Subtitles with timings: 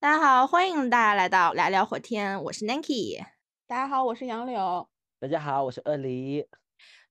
[0.00, 3.20] 大家好，欢迎大家来到来聊火天，我是 Nanky。
[3.66, 4.88] 大家好，我是杨柳。
[5.18, 6.46] 大家好，我是二梨。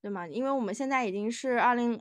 [0.00, 0.26] 对吗？
[0.26, 2.00] 因为我们现在已经是二零。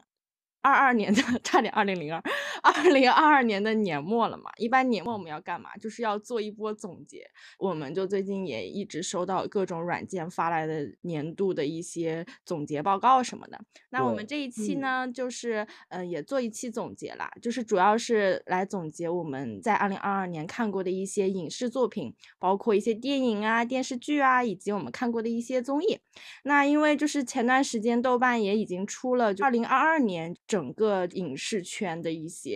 [0.62, 2.22] 二二年的差点二零零二，
[2.62, 4.52] 二零二二年的年末了嘛？
[4.58, 5.76] 一般年末我们要干嘛？
[5.78, 7.26] 就是要做一波总结。
[7.60, 13.60] 我们就最近也一直收到各种软件发来的年度的一些总结报告什么的。
[13.90, 26.00] 那我们这一期呢，就是嗯，也做一期总结啦，就是主要是来总结我们在二零二二年看过的一些影视作品，包括一些电影啊、电视剧啊，以及我们看过的一些综艺。
[26.44, 30.36] 那因为就是前段时间豆瓣也已经出了就二零二二年。
[30.48, 32.47] 整个影视圈的一些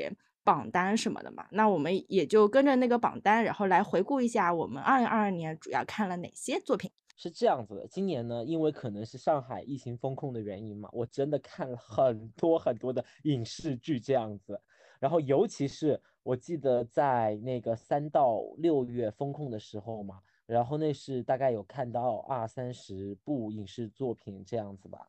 [0.44, 6.92] 榜单什么的嘛，那我们也就跟着那个榜单，然后来回顾一下我们二零二二年主要看了哪些作品。
[7.16, 14.60] 是这样子的，今年呢，因为可能是上海疫情风控的原因嘛，我真的看了很多很多的影视剧这样子。
[15.00, 25.08] 然后尤其是我记得在那个三到六月风控的时候嘛，然后那是大概有看到二三十部影视作品这样子吧，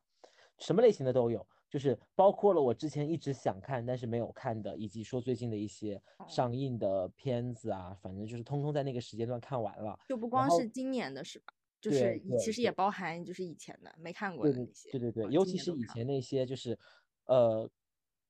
[0.59, 1.43] 什么类型的都有。
[1.73, 9.97] 就是包括了我之前一直想看但是没有看的，以及说最近的一些上映的片子啊，反正就是通通在那个时间段看完了。
[10.07, 11.45] 就不光是今年的是吧？
[11.81, 14.91] 就是其实也包含就是以前的没看过的那些。
[14.91, 16.77] 对对对，尤其是以前那些就是
[17.25, 17.67] 呃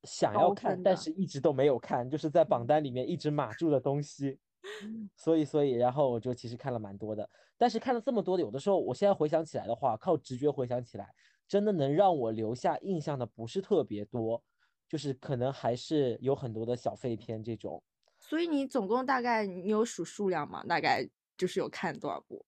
[0.03, 4.39] 想要看但是一直都没有看，就是在榜单里面一直 码住的东西。
[5.17, 11.13] 所以所以然后我就其实看了蛮多的，但是看了这么多的，有的时候我现在回想起来的话，靠直觉回想起来。
[11.53, 14.43] 真的能让我留下印象的不是特别多，
[14.89, 17.83] 就是可能还是有很多的小废片这种。
[18.19, 20.63] 所以你总共大概你有数数量吗？
[20.63, 22.43] 大概就是有看多少部？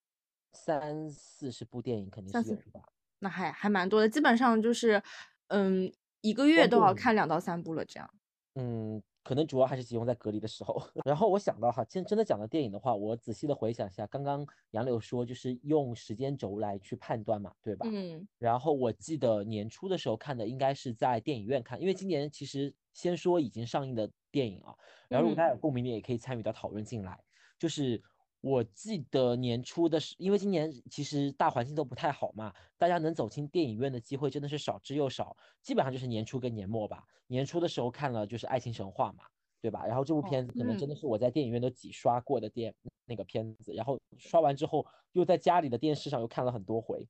[0.53, 2.81] 三四十部电影肯定是有吧？
[3.19, 5.03] 那还还蛮多的，基本上就是
[5.49, 8.09] 嗯一个月都要看两到三部了这样。
[8.55, 9.03] 嗯。
[9.25, 10.79] 可能主要还是集中在隔离的时候。
[11.03, 17.87] 然后我想到哈，现真的讲到电影的话，我仔细的回想一下，刚刚杨柳说就是用时间轴来去判断嘛，对吧？
[17.91, 18.27] 嗯。
[18.37, 24.75] 然后我记得年初的时候看的应该是在电影院看，因为今年其实先说已经上映的电影啊，
[25.09, 27.19] 然后如果大家有共鸣的也可以参与到讨论进来，
[27.57, 28.01] 就是。
[28.45, 37.03] 我记得年初的时，因为今年其实大环境都不太好嘛，大家能走进电影院的机会真的是少之又少，基本上就是年初跟年末吧。
[37.25, 39.23] 年初的时候看了就是《爱情神话》嘛，
[39.63, 39.83] 对吧？
[39.87, 42.71] 然后这部片子可能真的是我在电影院都几刷过的电
[43.07, 47.07] 那个片子，然后刷完之后又在家里的电视上又看了很多回。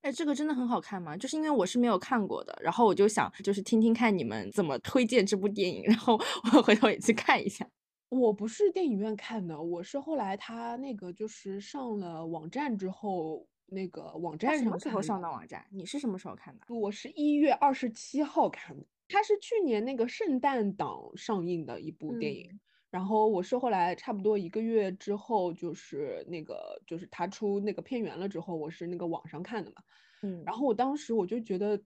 [0.00, 1.14] 哎，这个真的很好看吗？
[1.14, 6.18] 就是因为我是没有看过的，然后我就想就是听听看你们怎么推荐这部电影，然后
[6.54, 7.68] 我回头也去看一下。
[8.08, 15.66] 我不是电影院看的，我是后来他那个就是上了网站之后，那个网站上什么时候上的网站？
[15.70, 16.74] 你是什么时候看的？
[16.74, 22.58] 我是一月二十七号看的，它是去年那个圣诞档上映的一部电影，
[22.90, 29.82] 然后我是后来差不多一个月之后，就是那个就是他出那个片源了之后，我是那个网上看的嘛，
[30.22, 31.78] 嗯，然后我当时我就觉得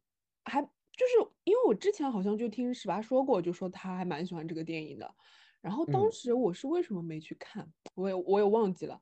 [0.44, 5.12] 还就是因为我之前好像就听十八说过，就说他还蛮喜欢这个电影的。
[5.62, 9.00] 然后当时我是为什么没去看，我也我也忘记了。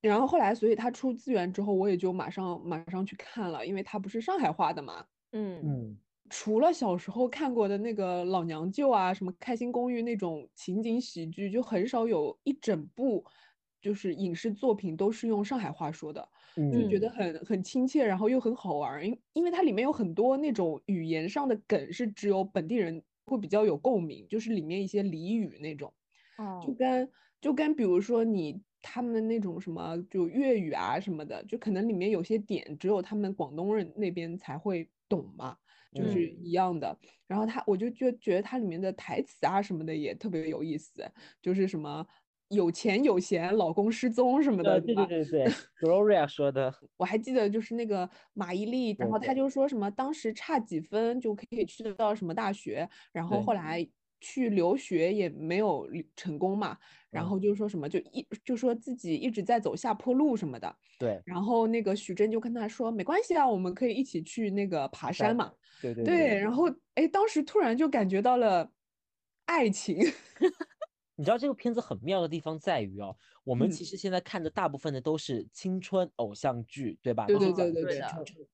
[0.00, 5.04] 然后后来，所以他出资源之后，我也就马上马上去看了，因为他不是上海话的嘛。
[5.32, 5.98] 嗯嗯。
[6.30, 13.24] 除了小时候看过的那个老娘舅啊，什么开心公寓那种情景喜剧，就很少有一整部
[13.80, 16.26] 就是影视作品都是用上海话说的，
[16.72, 23.02] 就觉得很很亲切，然后又很好玩，因因为它里面有很多那种语言上的梗是只有本地人。
[23.24, 25.92] 会比较有共鸣，就是里面一些俚语那种，
[26.60, 35.56] 就跟就跟比如说你他们的那种什么就粤语啊什么的，就可能里面有些点只有他们广东人那边才会懂嘛，
[35.94, 36.98] 就是一样的。
[37.26, 41.10] 然后他我就觉觉得它里面的台词啊什么的也特别有意思，
[41.40, 42.06] 就是什么。
[42.48, 45.46] 有钱有闲，老公失踪什么的，对对对对
[45.80, 49.48] ，Gloria 说的，我还记得就是那个马伊琍，然后他就。
[49.54, 53.54] 说什么当时差几分就可以去得到什么大学，然后后。
[53.54, 53.86] 来
[54.20, 56.76] 去留学也没有成功嘛，
[57.10, 57.38] 然后。
[57.38, 66.02] 就说什么就一就说自己一直在走下坡路什么的，对，然后那个许峥就跟他说没关系啊，我们可以一起去那个爬山嘛，对对。
[66.02, 66.50] 对，然。
[66.50, 66.64] 后
[66.94, 68.72] 哎，当时突然就感觉到了
[69.44, 69.98] 爱情。
[71.16, 77.26] 你知道这个片子很妙的地方在于哦，我们其实现在看的大部分的都是青春偶像剧，对吧？
[77.26, 78.00] 对对对对对，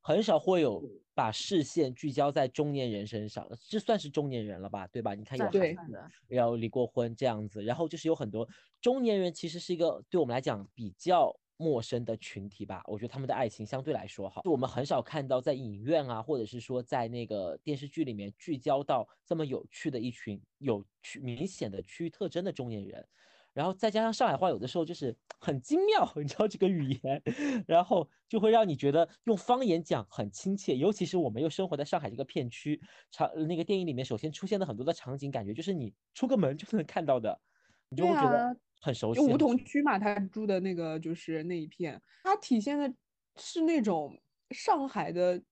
[0.01, 0.83] 很少会有
[1.15, 4.87] 把视线聚焦在中年人身上，这算是中年人了吧？
[4.89, 5.15] 对吧？
[5.15, 5.99] 你看有孩子，
[6.29, 8.49] 要离过婚这样子，然后就是有很多
[8.81, 11.35] 中年人，其实是一个对我们来讲比较。
[11.61, 23.07] 陌生的群体吧，我觉得他们的爱情相对来说好，就我们很少看到在影院啊，或者是说在那个电视剧里面聚焦到这么有趣的一群有区明显的区域特征的中年人。
[23.53, 27.21] 然后再加上上海话有的时候就是很精妙， 你知道这个语言，
[27.67, 30.77] 然后就会让你觉得用方言讲很亲切。
[30.77, 32.81] 尤其是我们又生活在上海这个片区，
[33.11, 37.41] 场那个电影里面首先出现的很多的场景，感觉就是你出个门就能看到的，
[37.89, 39.21] 你就会觉得很熟悉。
[39.21, 42.93] 梧桐区嘛，他住的那个就是那一片，它体现的
[43.37, 45.43] 是那种上海的。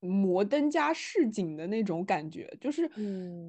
[0.00, 2.88] 摩登加市井的那种感觉，就是，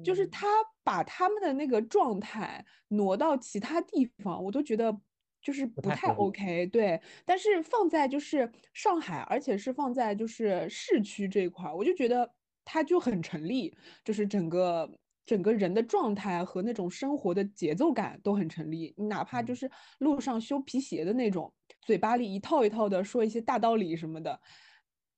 [0.02, 0.48] 就是他
[0.82, 4.92] 把他们的那个状态挪到其他地方，我都觉得
[5.40, 6.66] 就是不太 OK。
[6.66, 12.28] 对，但是放在就是上海，而且是放在就是市区这一块，我就觉得
[12.64, 13.72] 它就很成立，
[14.04, 14.90] 就是整个
[15.30, 18.92] 整个人的状态和那种生活的节奏感都很成立。
[18.96, 24.40] 你哪怕就是路上修皮鞋的那种，嘴巴里一套一套的说一些大道理什么的。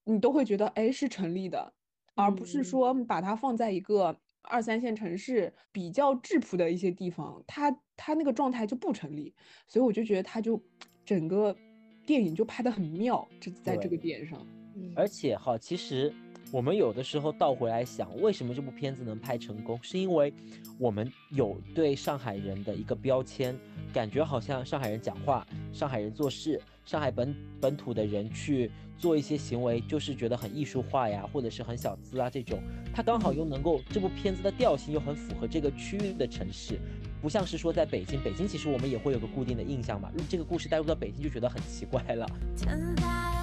[0.05, 1.73] 你都会觉得哎是成立的，
[2.15, 9.35] 而不是说把它放在一个二三线城市比较质朴的一些地方，它它那个状态就不成立。
[9.67, 10.63] 所以我就觉得它就
[11.07, 11.57] 整个
[12.05, 14.47] 电影就拍得很妙，这在这个点上。
[14.95, 16.13] 而且哈，其实
[16.53, 20.33] 我们有的时候倒回来想，为什么这部片子能拍成功，是因为
[20.79, 23.59] 我们有对上海人的一个标签，
[23.91, 28.71] 感觉好像上海人讲话、上海人做事、上海本本土的人去。
[28.99, 32.61] 做一些行为就是觉得很艺术化呀，或者是很小资啊这种，
[32.95, 36.79] 它刚好又能够这部片子的调性又很符合这个区域的城市，
[37.21, 42.25] 不像是说在北京，北京其实我们也会有个固定的印象嘛，这个故事带入到北京就觉得很奇怪了。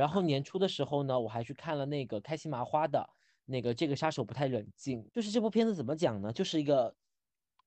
[0.00, 3.06] 然后年初的时候呢，我还去看了那个开心麻花的
[3.44, 6.32] 那个《这个杀手不太冷静》，就是这部片子怎么讲呢？
[6.32, 6.96] 就是一个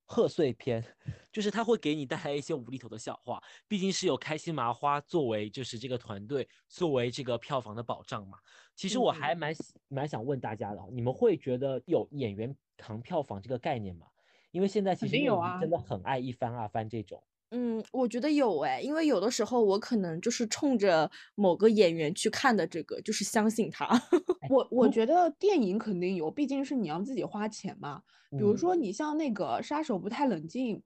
[0.06, 0.84] 贺岁片，
[1.32, 8.40] 就是它会给你带来一些无厘头的笑话，毕竟是有开心麻花作为就是这个团队作为这个票房的保障嘛。
[8.76, 9.54] 其实我还蛮
[9.88, 14.08] 蛮想问大家的，你们会觉得有演员扛票房这个概念吗？
[14.50, 17.24] 因为现在其实有啊，真的很爱一番二番这种。
[17.56, 23.88] 嗯，我觉得有哎，因为有的时候我可能就是冲着某个演员去看的，这个就是相信他。
[24.50, 28.02] 我我觉得电影肯定有，毕竟是你要自己花钱嘛。
[28.36, 30.78] 比如说你像那个《杀手不太冷静》，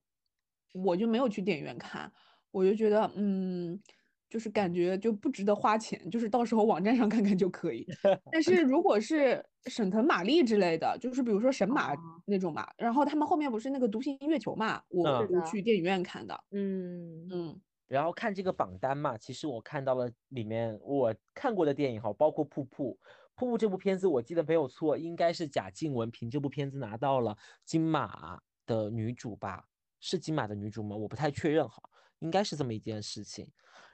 [0.84, 2.12] 我就没有去电影院看，
[2.52, 3.82] 我就觉得嗯。
[4.30, 7.88] 就是感觉就不值得花钱，就是到时候网站上看看就可以。
[8.32, 11.96] 但是如果是沈腾、马丽之类的，就是比如说神马
[12.26, 16.38] 那种嘛，然后他们后面不是那个《独行月球》嘛，我是去电影院看的。
[16.52, 17.62] 嗯嗯。
[17.88, 22.92] 然后看这个榜单嘛，其实我看到了里面我看过的电影哈，包括《瀑布》。
[23.40, 29.64] 《瀑布》这部片子我记得没有错，应该是贾静雯凭这部片子拿到了金马的女主吧？
[30.00, 30.96] 是金马的女主吗？
[30.96, 31.82] 我不太确认哈，
[32.20, 33.48] 应该是这么一件事情。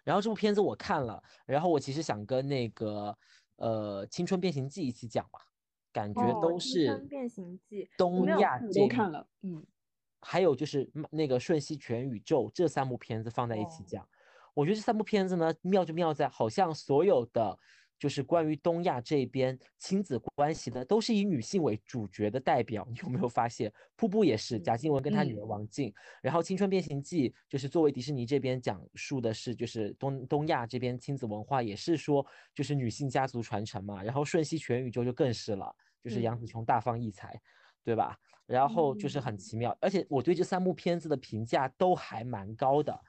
[0.04, 3.18] 然后这部片子我看了，然后我其实想跟那个
[3.58, 5.40] 呃《青春变形记》一起讲嘛，
[5.92, 9.66] 感觉都是《变形记》东亚都看了，嗯，
[10.20, 14.08] 还有就是那个《瞬息全宇宙》这三部片子放在一起讲，
[14.54, 17.58] 我觉得这三部片子呢妙就妙在好像所有的。
[18.00, 22.86] 就是关于东亚这边亲子关系的，都是以女性为主角的代表。
[22.90, 23.71] 你有没有发现？
[23.95, 34.04] 瀑布也是贾静雯跟她女儿王静，然后《青春变形记》就是作为迪士尼这边讲述的是，就是东东亚这边亲子文化，也是说就是女性家族传承嘛。
[34.04, 35.73] 然后《瞬息全宇宙》就更是了，
[36.04, 37.40] 就是杨紫琼大放异彩，
[37.83, 38.18] 对吧？
[38.45, 43.00] 然后就是很奇妙，而且我对这三部片子的评价都还蛮高的。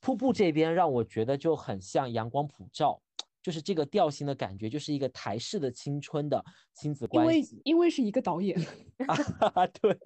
[0.00, 3.00] 瀑布这边让我觉得就很像《阳光普照》。
[3.46, 7.54] 就是这个调性的感觉，就是一个台式的青春的亲子关系。
[7.54, 8.60] 因为因为是一个导演，
[9.80, 9.96] 对。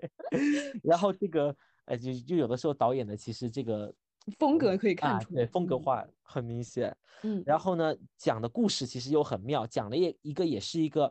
[0.82, 1.56] 然后这个
[1.86, 3.90] 呃，就就有的时候导演的其实这个
[4.38, 6.94] 风格可以看出来，对风格化很明显。
[7.22, 7.42] 嗯。
[7.46, 11.10] 然后呢，讲的故事其实又很妙，讲了一一个也是一个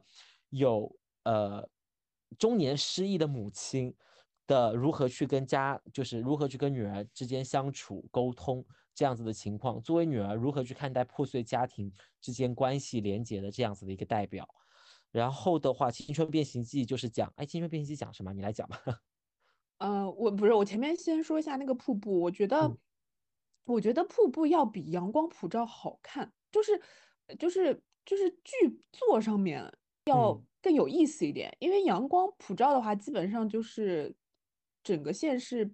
[0.49, 1.67] 有呃
[2.37, 3.91] 中年失意的母亲
[4.45, 8.63] 的如何去跟家，就是如何去跟女儿之间相处沟通。
[8.99, 11.89] 这样子的情况，作为女儿如何去看待破碎家庭
[12.19, 14.45] 之间关系连结的这样子的一个代表。
[15.09, 18.33] 然后的话，《青春变形记》就是讲，哎，《青春变形记》讲什么？
[18.33, 18.77] 你来讲吧。
[19.79, 22.77] 呃，我不是，我前面先说一下那个瀑布，我觉得，
[23.63, 26.77] 我觉得瀑布要比《阳光普照》好看，就是，
[27.39, 29.63] 就是就是剧作上面
[30.07, 31.55] 要更有意思一点。
[31.59, 34.13] 因为《阳光普照》的话，基本上就是
[34.83, 35.73] 整个线是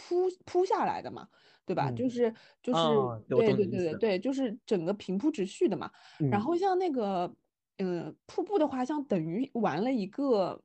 [0.00, 1.28] 铺铺下来的嘛。
[1.66, 1.88] 对吧？
[1.92, 2.80] 就是就是
[3.28, 5.88] 对对对对对，就是整个平铺直叙的嘛。
[6.28, 7.32] 然后像那个
[7.78, 10.60] 嗯，瀑布的话，像等于玩了一个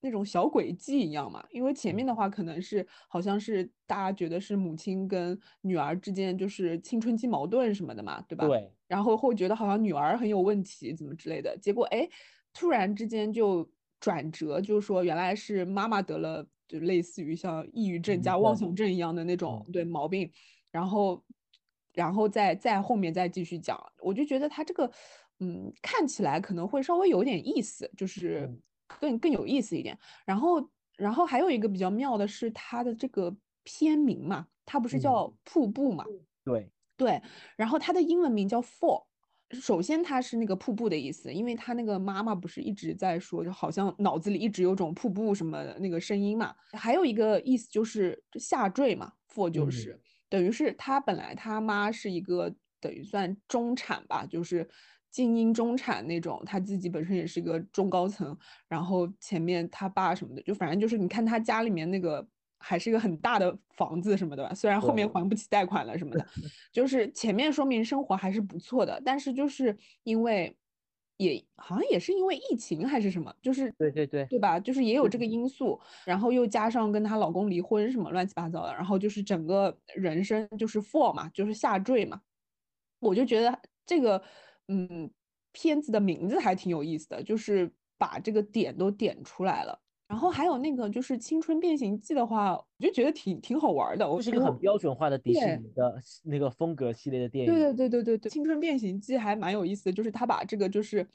[0.00, 1.44] 那种小轨迹一样嘛。
[1.50, 8.46] 因为前面的话，可能是好像是大家觉得是母亲跟女儿之间就是青春期矛盾什么的嘛，对吧？
[8.46, 8.72] 对。
[8.86, 11.54] 然后会觉得好像女儿很有问题，怎么之类的。
[11.58, 12.08] 结果哎，
[12.54, 13.68] 突然之间就
[14.00, 20.32] 转折，就是说原来是妈妈得了，就类似于像抑郁症加妄想症一样的那种对毛病，
[20.70, 21.22] 然后，
[21.92, 24.90] 然后再再后面再继续讲，我就觉得他这个。
[25.44, 28.48] 嗯，看起来可能会稍微有点意思，就是
[29.00, 29.98] 更更有意思一点。
[30.24, 36.04] 然后，然后还有一个比较妙的是它的这个片名嘛，它不是叫瀑布嘛？
[36.44, 37.20] 对对。
[37.56, 39.04] 然后它的英文名叫 Fall。
[39.52, 46.54] 首先它是那个瀑布的意思，因为他那个妈妈不是一直在说，就好像脑子里一直有种瀑布什么那个声音嘛。
[46.72, 54.68] 还有一个意思就是下坠嘛，for 就是等于是他本来他妈是一个等于算中产吧，就是。
[55.12, 58.34] 精英中产那种，他自己本身也是一个中高层，
[58.66, 62.26] 然后前面他爸什么的，就反正就是你看他家里面那个
[62.62, 66.26] 还是一个很大的房子什么的吧，虽然后面还不起贷款了什么的，
[66.72, 70.56] 就是前面说明生活还是不错的，但是就是因为
[71.16, 74.60] 也好像也是因为疫情还是什么，就是对对对对吧？
[74.60, 82.20] 就是也有这个因素，然后又加上跟她老公离婚什么乱七八糟的，然后就是整个人生就是 fall 嘛，就是下坠嘛，
[83.00, 84.22] 我就觉得这个。
[84.68, 85.10] 嗯，
[85.50, 89.81] 片子的名字还挺有意思的，就是把这个点都点出来了。
[90.12, 94.06] 然后还有那个就是《青春变形记》的话，我就觉得挺挺好玩的。
[94.06, 97.50] 我是一个很标准化的迪士尼的那个风格系列的电影。
[97.50, 101.08] 对对对对对对，《青春变形记》还蛮有意思的，就是他把这个就是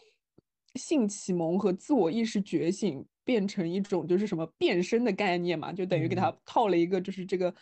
[0.73, 7.53] 性启蒙和自我意识觉醒变成一种就是什么变身的概念嘛，就等于给他套了一个就是这个。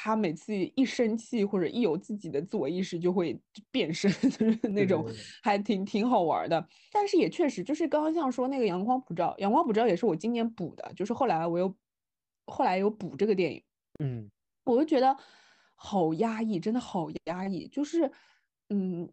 [0.00, 3.36] 他每次一生气或者一有自己的自我意识，就会
[3.68, 5.04] 变身， 就是那种
[5.42, 6.64] 还挺挺好玩的。
[6.92, 11.74] 但是也确实，就是刚刚像说那个阳光普照，阳光普照也是我今年补的，就是后来我又
[12.46, 13.60] 后来又补这个电影，
[13.98, 14.30] 嗯，
[14.64, 15.16] 我就觉得
[15.74, 17.66] 好压抑，真的好压抑。
[17.66, 18.08] 就是
[18.68, 19.10] 嗯，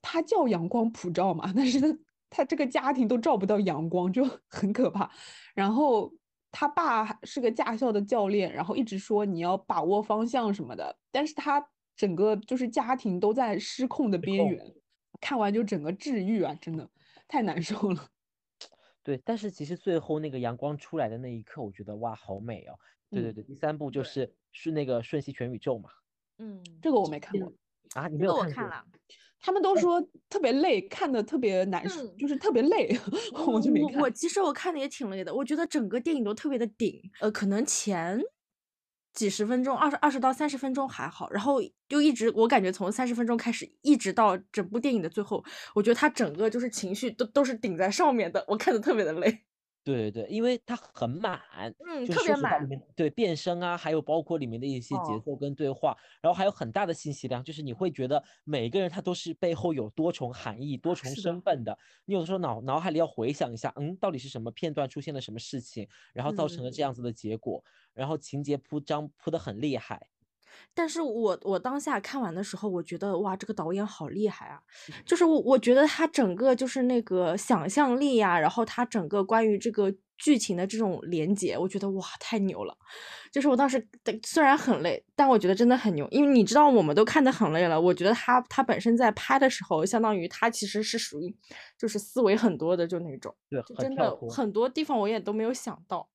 [0.00, 1.98] 他叫阳光普照嘛， 但是他
[2.30, 5.10] 他这个家庭都照不到阳光，就很可怕。
[5.52, 6.12] 然后。
[6.52, 11.66] 他爸是个驾校的教练，然后一直说你要把握方向什么的，但是他
[11.96, 14.74] 整个就是家庭都在失控的边缘，
[15.20, 16.88] 看完就整个治愈啊，真的
[17.26, 18.08] 太难受了。
[19.02, 22.78] 对，但是其实最后那个阳光出来的那一刻，我觉得哇，好美哦。
[23.10, 25.90] 对对对，第三部就是是那个瞬息全宇宙嘛。
[26.38, 27.52] 嗯，这个我没看过
[27.94, 28.86] 啊，你没有看了。
[29.42, 32.96] 他们都说特别累，看的特别难受，就是特别累，
[33.46, 34.00] 我就没看。
[34.00, 37.02] 我其实我看的也挺累的，我觉得整个电影都特别的顶。
[37.20, 38.20] 呃，可能前
[39.12, 45.44] 几十分钟，二十二十到三十分钟还好，然后就一直我感觉从三十分钟开始，一直到整部电影的最后，
[45.74, 49.44] 我觉得他整个就是情绪都都是顶在上面的，我看的特别的累。
[49.84, 51.40] 对对对，因为它很满，
[51.86, 52.68] 嗯，特别满。
[52.94, 61.76] 对变声啊，还有包括里面的一些节奏跟对话，然后还有很大的信息量，就是你会觉得每个人他都是背后有多重含义、多重身份的。
[62.04, 70.06] 你有的时候脑脑海里要回想一下，嗯，到底是什么片段出现了什么事情，然后造成了这样子的结果，然后情节铺张铺的很厉害。
[70.74, 74.60] 但是我我当下看完的时候，我觉得哇，这个导演好厉害啊！
[75.06, 82.76] 就是我我觉得他整个就是那个想象力呀，然后他整个关于这个剧情的这种连接，我觉得哇，太牛了！
[83.32, 83.86] 就是我当时
[84.24, 87.80] 虽然很累，但我觉得真的很牛，因为你知道我们都看得很累了。
[87.80, 91.34] 我觉得他他本身在拍的时候，相当于他其实是属于
[91.78, 96.08] 就是思维很多的就那种，对，真的很多地方我也都没有想到。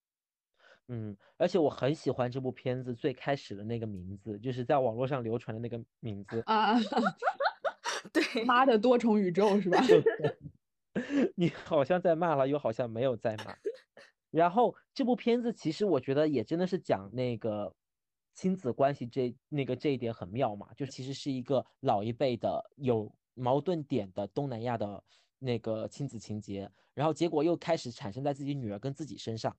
[0.90, 6.76] 嗯，而且我很喜欢这部片子最开始的那个名字，就是在网络上流传的那个名字啊。
[8.14, 9.80] 对，妈的多重宇宙是吧？
[11.36, 13.56] 你好像在骂了，又好像没有在骂。
[14.32, 17.74] 然后这部片子其实我觉得也真的是讲那个
[18.34, 25.04] 亲子关系这那个这一点很妙嘛，就其实是一个老一辈的有矛盾点的东南亚的
[25.40, 29.56] 那个亲子情节，然后结果又开始产生在自己女儿跟自己身上。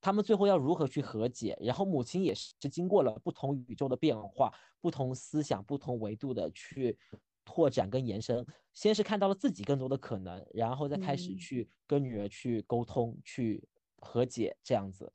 [0.00, 1.56] 他们最后要如何去和解？
[1.60, 6.98] 然后母亲也是经过了不同宇宙的变化、不同思想、不同维度的去
[7.44, 8.46] 拓展跟延伸。
[8.72, 13.62] 先是看到了自己更多的可能，然后再开始去跟女儿去沟通、去
[13.98, 15.12] 和解这样子。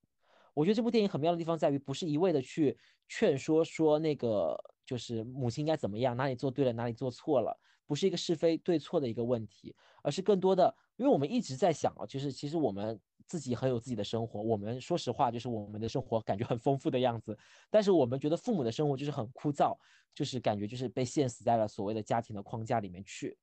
[0.54, 2.78] 我觉得这部电影很妙的地方在于，不是一味的去
[3.08, 13.02] 劝说说那个就是母亲应该怎么样，哪里做对了，哪里做错了，不是一个是非对错的一个问题，而是更多的，因为我们一直在想啊，就是其实我们。
[13.28, 17.38] 自己很有自己的生活，我们说实话就是我们的生活感觉很丰富的样子，
[17.70, 19.76] 但是我们觉得父母的生活就是很枯燥，
[20.14, 23.38] 就是感觉就是被限死在了所谓的家庭的框架里面去。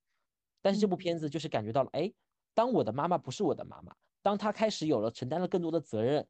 [0.60, 2.12] 但是这部片子就是感觉到了，哎，
[2.54, 6.24] 当我的妈妈不是我的妈妈，当她开始有了承担了更多的责任，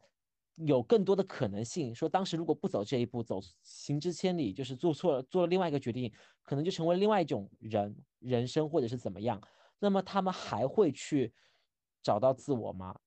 [0.57, 6.11] 有更多的可能性，说当时如果不走这一步，走行之千里，就是做错了，做了另外一个决定，
[6.43, 9.41] 可能就成为另外一种人人生，或者是怎么样，
[9.79, 11.33] 那么他们还会去
[12.03, 12.99] 找到自我吗？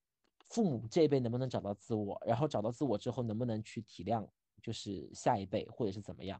[0.49, 2.21] 父母这一辈能不能找到自我？
[2.25, 4.27] 然后找到自我之后，能不能去体谅，
[4.61, 6.39] 就是下一辈，或者是怎么样？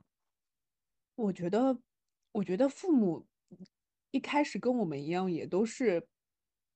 [1.15, 1.77] 我觉得，
[2.31, 3.25] 我觉得父母
[4.11, 6.07] 一开始跟我们一样，也都是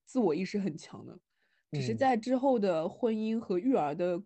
[0.06, 1.20] 自我意识很强的，
[1.72, 4.22] 只是在之后的婚姻和育儿的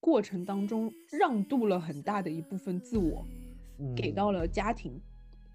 [0.00, 3.26] 过程当中，让渡了很大的一部分自我，
[3.96, 5.00] 给到了家庭。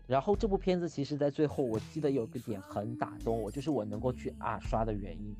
[0.06, 5.34] 然后这部片子其实，在最后，我记得有个点很打动我，就是我能够去啊刷的原因。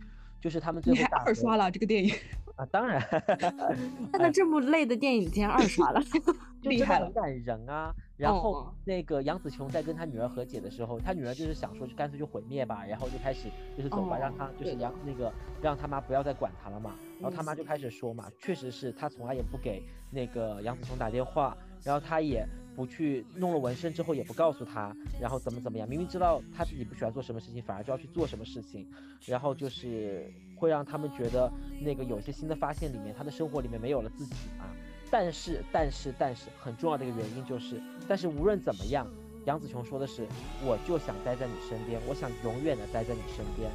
[0.44, 2.14] 就是他们最后你还二刷了这个电影
[2.58, 2.66] 啊？
[2.66, 3.00] 当然，
[4.12, 6.04] 看到这么累的电影竟然二刷了，
[6.64, 7.96] 厉害了，很感人啊。
[8.18, 13.48] 然后那个杨紫琼在跟他女儿和解的时候，他女儿就是想说，就干脆就毁灭吧，然后就开始
[13.78, 15.32] 就是走吧，让他就是杨那个
[15.62, 16.94] 让他妈不要再管他了嘛。
[17.22, 19.82] 然后他妈就开始说嘛，确实是他从来也不给
[20.12, 22.46] 那个杨紫琼打电话，然后他也。
[22.76, 28.88] 不去弄了纹身之后也不告诉他，然后怎么怎么样，明明知道他自己不喜欢做什么事情，反而就要去做什么事情，
[29.26, 31.52] 然后就是会让他们觉得
[31.82, 34.66] 那个有些新的发现里面，他的生活里面没有了自己嘛。
[35.12, 39.08] 但是但是但是很重要的一个原因就是，但是无论怎么样，
[39.46, 40.28] 杨紫琼说的是，
[40.64, 43.70] 我就想待在你身边，我想永远的待在你身边。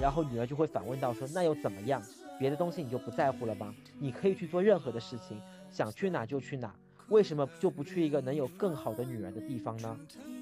[0.00, 2.02] 然后女儿就会反问到说，那又怎么样？
[2.38, 3.74] 别的东西你就不在乎了吗？
[3.98, 5.40] 你可以去做任何的事情，
[5.70, 6.74] 想去哪就去哪。
[7.10, 9.96] 为什么就不去一个能有更好的女儿的地方呢？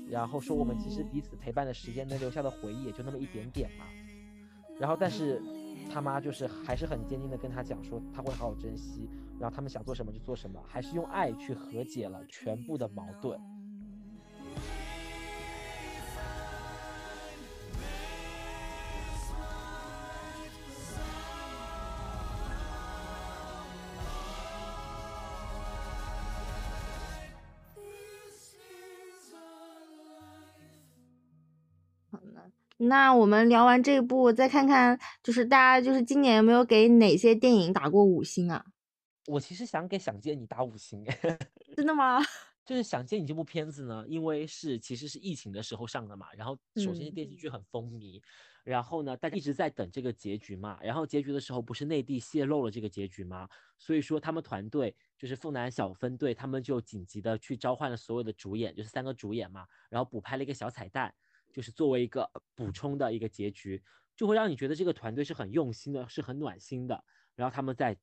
[0.08, 3.84] 然后说我们其实彼此陪伴的时间能留下的回忆也就那么一点点嘛。
[4.78, 5.42] 然后但是
[5.90, 9.08] 他妈就是还是很坚定的跟他讲说他会好好珍惜，
[9.40, 13.38] 然后他们想做什么就做什么，还是用爱去和解了全部的矛盾。
[32.88, 38.64] 那我们聊完这部，再看看就是大家就是今年有没有给哪些电影打过五星啊？
[39.26, 41.04] 我其实想给《想见你》打五星，
[41.76, 42.18] 真的吗？
[42.64, 48.22] 就是《想见你》这部片子呢，因为是其实是疫情的时候上的嘛，然后首先是电视剧很风靡，
[48.64, 53.48] 然后呢大家一直在等这个结局嘛，然后结局的时候不是内地泄露了这个结局吗？
[53.78, 61.14] 所以说他们团队就是凤南小分队，他们就紧急的去召唤了所有的主演，就是三个主演嘛，然后补拍了一个小彩蛋。
[61.52, 63.82] 就是作为一个补充的一个结局，
[64.16, 67.04] 就会让你觉得这个团队是很用心的，是很暖心的。
[67.34, 67.96] 然后他们在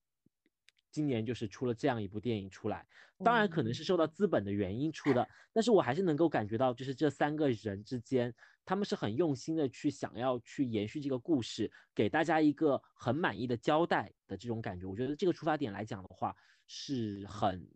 [0.91, 2.87] 今年就是出了这样一部电影出来，
[3.23, 14.85] 当然可能是受到资本的原因出的，但是我还是能够感觉到，就是这三个人之间，他们是很用心的去想要去延续这个故事，给大家一个很满意的交代的这种感觉。
[14.85, 16.33] 我觉得这个出发点来讲的话
[16.65, 17.67] 是很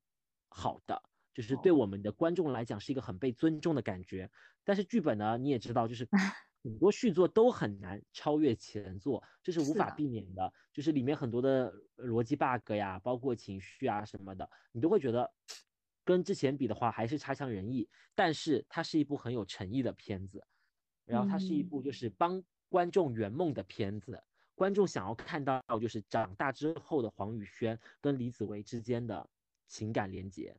[0.47, 1.01] 好的。
[1.31, 4.29] 就是对我们的观众来讲是一个很被尊重的感觉，
[4.69, 6.07] 但是剧本呢，你也知道，就是
[6.63, 10.53] 很多续作都很难超越前作，这是无法避免的。
[10.71, 15.27] 就是里面很多的逻辑 bug 呀，包括情绪啊什么的，你都会觉得
[16.05, 17.89] 跟之前比的话还是差强人意。
[18.13, 20.45] 但是它是一部很有诚意的片子，
[21.03, 29.27] 然后它是一部就是帮观众圆梦的片子，观众想要看到就是长大之后的黄宇轩跟李子维之间的
[29.65, 30.55] 情感连接。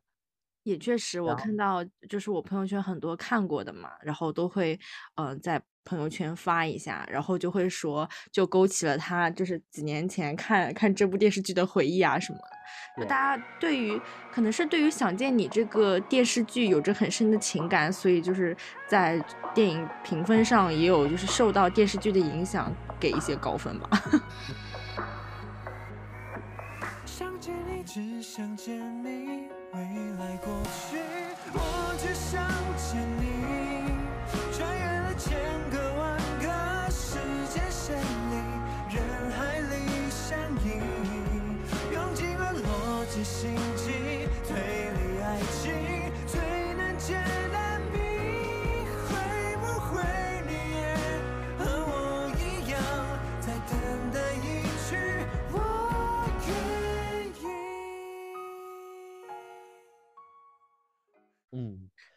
[0.63, 4.79] 也确实，我看到就是我朋友圈很多看过的嘛，然后都会
[5.15, 12.39] 嗯在朋友圈发一下，然后就会说就勾起了他就是几年前看看这部电视剧的回忆啊什么。
[12.97, 13.99] 就大家对于
[14.31, 18.55] 可能是对于《想见你》这个电视剧有着很深的情感，所以就是
[18.87, 23.89] 在电影评分上也有就是受到电视剧的影响，给一些高分吧。
[27.05, 29.50] 想见你，只想见你。
[30.21, 30.53] 在过
[30.87, 30.99] 去，
[31.51, 32.45] 我只想
[32.77, 33.40] 见你，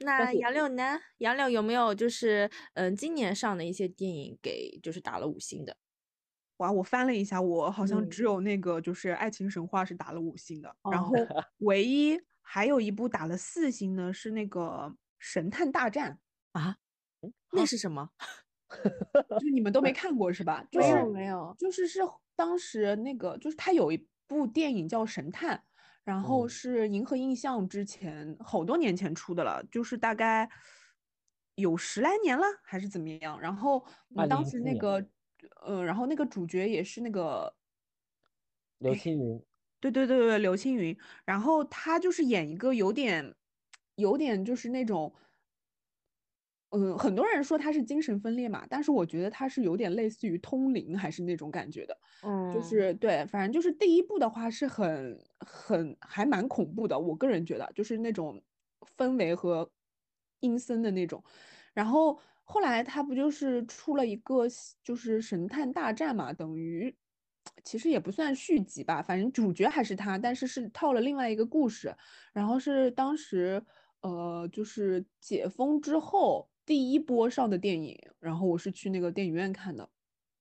[0.04, 1.00] 那杨柳呢？
[1.18, 5.76] 杨柳有没有就是嗯，今年上的一些电影给就是打了五星的？
[6.58, 11.12] 哇，我翻了一下，我好像只有那个就是《爱情神话》是打了五星的，然后
[11.58, 14.60] 唯一还有一部打了四星呢，是那个
[15.18, 16.18] 《神探大战》
[16.60, 16.76] 啊，
[17.50, 18.10] 那是什么？
[19.40, 20.64] 就你们都没看过是吧？
[20.72, 22.00] 没有没有，就是是
[22.36, 25.56] 当时那个，就是他有一部电影叫《神探》，
[26.04, 30.48] 然后是银河印象之前好多年前出的了，就是大概
[31.54, 33.40] 有十来年了还是怎么样？
[33.40, 33.84] 然后
[34.28, 35.04] 当时那个，
[35.64, 37.54] 呃，然后那个主角也是那个
[38.78, 39.42] 刘青云。
[39.80, 43.34] 对对对对，刘青云，然后他就是演一个有点，
[43.96, 45.14] 有点就是那种，
[46.74, 58.42] 嗯，很多人说他是精神分裂嘛，但是我觉得他是有点类似于通灵还是那种感觉的，嗯，就是对，反正就是第一部的话是很很还蛮恐怖的，我个人觉得就是那种
[58.96, 59.70] 氛围和
[60.40, 61.22] 阴森的那种，
[61.72, 64.46] 然后后来他不就是出了一个
[64.82, 66.94] 就是神探大战嘛，等于。
[67.62, 71.94] 其实也不算续集吧，反正主角还是他，但是是套了另外一个故事。
[72.32, 73.62] 然后是当时，
[74.00, 77.98] 呃，就是解封之后第一波上的电影。
[78.20, 79.88] 然后我是去那个电影院看的，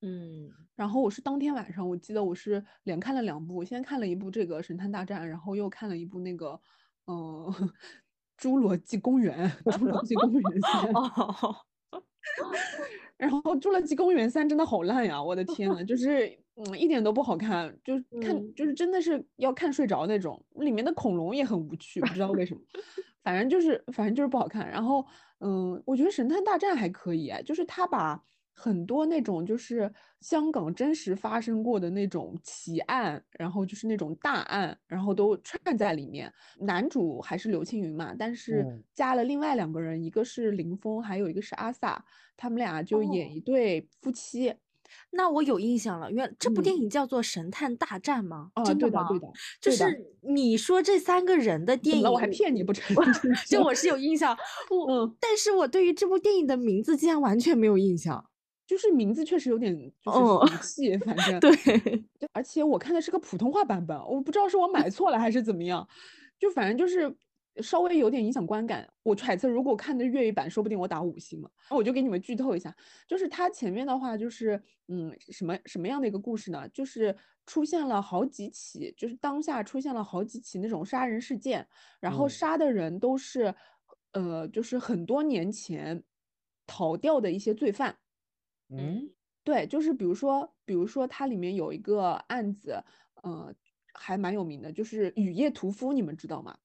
[0.02, 0.52] 嗯。
[0.76, 6.60] 然后我是当天晚上，我记得我是连看了两部，先看了一部这个《神探大战》，然后又看了一部那个，
[7.06, 7.16] 嗯，
[8.40, 9.50] 《侏罗纪公园》。
[9.72, 10.92] 侏罗纪公园三。
[13.18, 15.22] 然后《侏罗纪公园三》真的好烂呀！
[15.24, 20.44] 我的天呐，就是嗯，一点都不好看，就 看就是真的是要看睡着那种。
[20.56, 22.62] 里面的恐龙也很无趣，不知道为什么，
[23.24, 24.70] 反正就是反正就是不好看。
[24.70, 25.06] 然后
[25.40, 28.24] 嗯，我觉得《神探大战》还可以，就是他把。
[28.56, 36.32] 很多那种就是香港真实发生过的那种奇案，然后就是那种大案，然后都串在里面。
[36.60, 41.98] 男主还是刘青云嘛，但是加了另外两个人，一个是林峰，还有一个是阿 sa，
[42.38, 44.54] 他们俩就演一对夫妻。
[45.12, 48.52] 那我有印象了，原这部电影叫做《神探大战》吗？
[48.66, 49.08] 真的吗？
[49.10, 49.28] 对的，
[49.62, 49.86] 就是
[50.22, 52.96] 你说这三个人的电影，我还骗你不成？
[53.48, 54.38] 就我是有印象，
[54.70, 58.26] 我，但是我对于这部电影的名字竟然完全没有印象。
[58.66, 61.52] 就是名字确实有点就是俗气，反正对，
[62.32, 65.86] 而且我看的是个普通话版本，我不知道是我买错了还是怎么样，
[66.40, 67.14] 就反正就是
[67.62, 68.92] 稍微有点影响观感。
[69.04, 71.52] 我揣测如果看的粤语版，说不定我打五星了。
[71.70, 72.76] 我就给你们剧透一下，
[73.08, 76.68] 就是它前面的话就是嗯什么什么样的一个故事呢？
[76.70, 81.68] 就是出现了好几起，就是当下出现了好几起那种杀人事件，
[82.00, 83.54] 然后杀的人都是
[84.14, 86.04] 呃就是很多年前
[86.66, 87.96] 逃掉的一些罪犯。
[88.70, 89.08] 嗯，
[89.44, 92.84] 对，就是比如说，比如说它里面有一个案子，
[93.22, 93.54] 呃，
[93.94, 96.58] 还蛮有名的，就是雨夜屠夫，你们知道吗？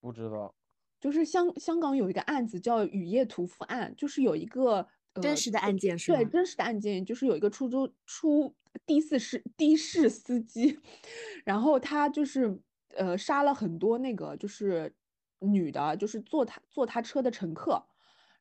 [0.00, 0.54] 不知道。
[1.00, 4.86] 就是香香港有一个案子叫雨夜屠夫案，就是有一个
[5.20, 8.54] 真实的案件是对，真实的案件，就是有一个出租出
[8.86, 10.78] 的士司的士司机，
[11.44, 12.60] 然后他就是
[12.96, 14.94] 呃杀了很多那个就是
[15.38, 17.86] 女的，就是坐他坐他车的乘客。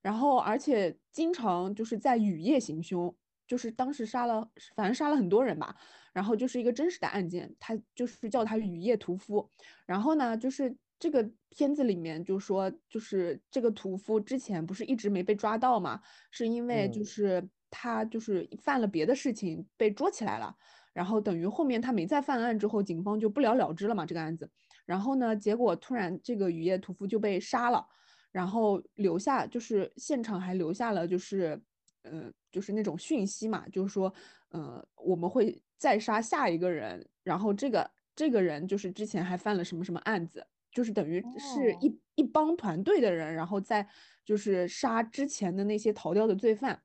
[0.02, 3.14] 然后，而且经常就是在雨夜行凶，
[3.46, 5.76] 就是当时杀了，反正杀了很多人吧。
[6.14, 9.50] 然后就是一个真实的案件，他就是叫他雨夜屠夫。
[9.86, 20.56] 然后呢，就是这个片子里面就说，就是这个屠夫之前不是一直没被抓到嘛，是因为就是他就是犯了别的事情被捉起来了。
[20.92, 24.50] 然后等于后面他没再犯案之后，警方就不了了之了嘛这个案子。
[24.86, 27.86] 然后呢，结果突然这个雨夜屠夫就被杀了。
[28.32, 31.60] 然后留下就是现场还留下了就是，
[32.04, 34.14] 呃，就是那种讯息嘛，就是说，
[34.50, 43.88] 呃，我们会再杀下一个人，然后这个这个人就是之前还犯了什么什么案子，就是等于是一一帮团队的人，然后在
[44.26, 46.82] 就是杀之前的那些逃掉的罪犯，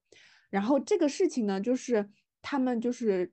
[0.51, 2.09] 然后这个事情呢，就是
[2.43, 3.33] 他们就是，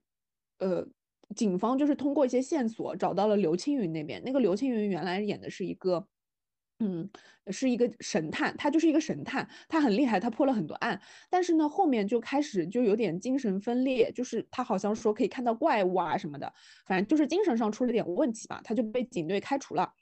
[0.60, 0.88] 呃，
[1.36, 6.08] 警方就是通过一些线索找到了刘青云那边，那个刘青云原来演的是一个。
[6.84, 7.08] 嗯，
[7.52, 11.00] 是一个神探，他就是一个神探，他很厉害，他破了很多案。
[11.30, 16.52] 但是呢，后面就开始就有点精神分裂，就是他好像说可以看到怪物啊什么的，
[16.88, 19.94] 反正就是精神上出了点问题吧，他就被警队开除了。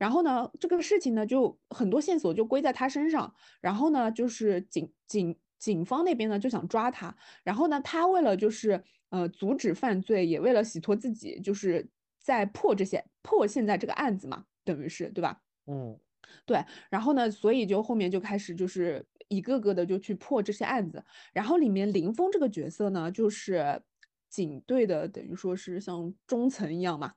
[0.00, 3.34] 然后呢，这个事情呢，就很多线索就归在他身上。
[3.60, 7.14] 然后呢，就是警警警方那边呢就想抓他。
[7.44, 11.86] 然后呢，他为了就是呃阻止犯罪，也为了洗脱自己，就是
[12.18, 15.42] 在破这些破现在这个案子嘛，等于是对吧？
[15.66, 16.00] 嗯。
[16.46, 23.82] 对，然后呢，所以就后面就开始就是一个个的就去破这些案子，然后里面林峰这个角色呢，就是
[24.30, 27.12] 警队的等于说是像中层一样嘛，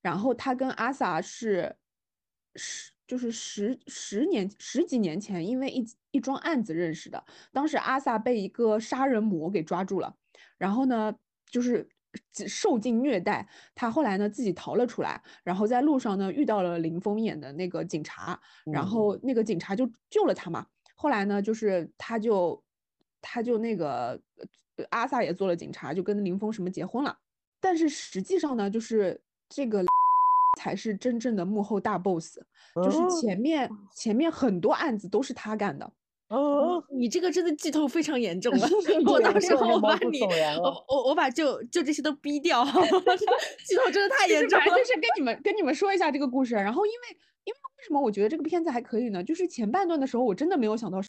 [0.00, 1.74] 然后他跟阿 sa 是
[2.56, 10.14] 十就是十十年十几年前因为一一桩案子认识的，当时阿 sa 被一个杀人魔给抓住了，
[10.58, 11.14] 然后呢
[11.50, 11.88] 就是。
[12.48, 20.66] 受尽虐待，他后来呢自己逃了出来，然后在路上呢遇到了林峰演的那个警察，然后那个警察就救了他嘛。
[20.96, 22.60] 后来呢就是他就
[23.20, 24.20] 他就那个
[24.88, 27.16] 阿 sa 也做了警察，就跟林峰什么结婚了。
[27.60, 29.84] 但是实际上呢，就是这个
[30.60, 32.38] 才是真正的幕后大 boss，
[32.76, 35.90] 就是前面前面很多案子都是他干的。
[36.28, 38.68] 哦，你这个真的剧透非常严重了。
[39.06, 42.62] 我到时候我把你，我我我把就就这些都逼掉。
[43.66, 44.66] 剧透真的太严重了。
[44.66, 46.54] 就是跟你们 跟你们说一下这个故事。
[46.54, 49.24] 然后因为因为为什么我觉得这个片子还可以呢？
[49.24, 51.08] 就是前半段的时候我真的没有想到是，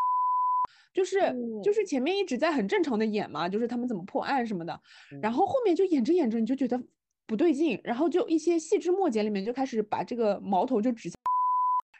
[0.94, 1.20] 就是
[1.64, 4.82] 就是前面一直在很正常的演嘛，就是他们怎么破案什么的。
[5.22, 6.82] 然后后面就演着演着你就觉得
[7.32, 11.16] 不对劲，然后就一些细枝末节里面就开始把这个矛头就指向。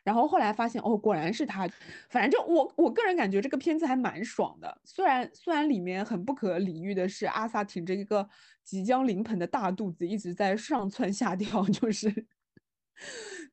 [0.04, 1.66] 然后后来发现哦，果然是他。
[2.10, 4.82] 反正就我我个人感觉这个片子还蛮爽的。
[4.84, 8.28] 虽然虽然里面很不可理喻的是阿萨挺着一个
[8.62, 12.14] 即将临盆的大肚子一直在上蹿下跳， 就是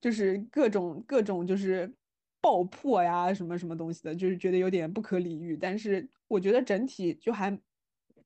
[0.00, 1.94] 就是各种各种就是
[2.40, 5.56] 爆破呀什么什么东西的，就是觉得有点不可理喻。
[5.56, 7.56] 但是我觉得整体就还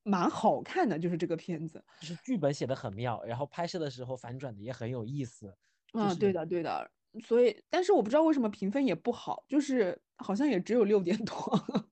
[0.03, 5.55] 蛮好看的，就是这个片子，就是剧本写的很妙，然后拍摄的时候反转的也很有意思。
[5.93, 6.91] 嗯，对的对的。
[7.23, 11.35] 所以，但是我不知道为什么评分也不好，就是好像也只有六点多。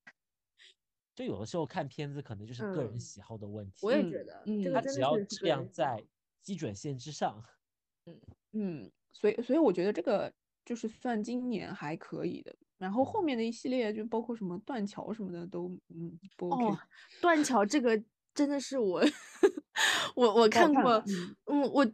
[1.13, 3.85] 就有的时候看片子可能就是个人喜好的问题。
[3.85, 6.03] 我也觉得，嗯他只要质量在
[6.41, 7.43] 基准线之上。
[8.07, 8.19] 嗯
[8.53, 10.33] 嗯，所以所以我觉得这个
[10.65, 12.55] 就是算今年还可以的。
[12.81, 16.77] 然后后面的一系列就包括什么断桥什么的都嗯不 OK。
[17.21, 18.01] 断桥这个
[18.33, 19.01] 真的是我
[20.15, 21.03] 我我看过，
[21.45, 21.85] 嗯我。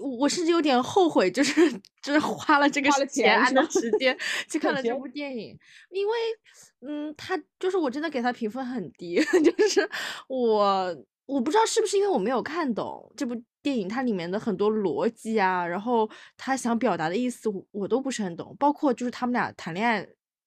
[0.00, 1.70] 我甚至有点后悔，就是
[2.02, 4.16] 就是花了这个钱的时间
[4.48, 5.56] 去看了这部电影，
[5.88, 6.12] 因为
[6.80, 9.88] 嗯，他就是我真的给他评分很低， 就是
[10.26, 20.04] 我我不知道是不是因为我没有看懂这部电影它里面的很多逻辑啊，然后他想表达的意思我都不是很懂，包括就是他们俩谈恋爱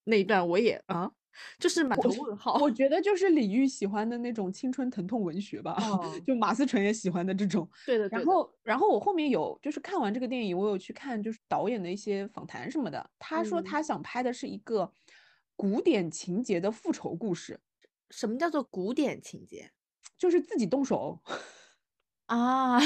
[0.07, 1.11] 那一段我也啊。
[1.59, 5.77] 就是满头问号，我 觉得就是李玉喜欢的那种青春疼痛文学吧，
[6.25, 7.69] 就马思纯也喜欢的这种。
[7.85, 8.07] 对的。
[8.07, 13.07] 然后，然后我后面有就是看完这个电影，我有去看就是导演的一些访谈什么的。
[13.19, 14.91] 他说他想拍的是一个
[15.55, 17.59] 古典情节的复仇故事。
[18.09, 19.69] 什么叫做古典情节？
[20.17, 21.21] 就是自己动手
[22.25, 22.79] 啊。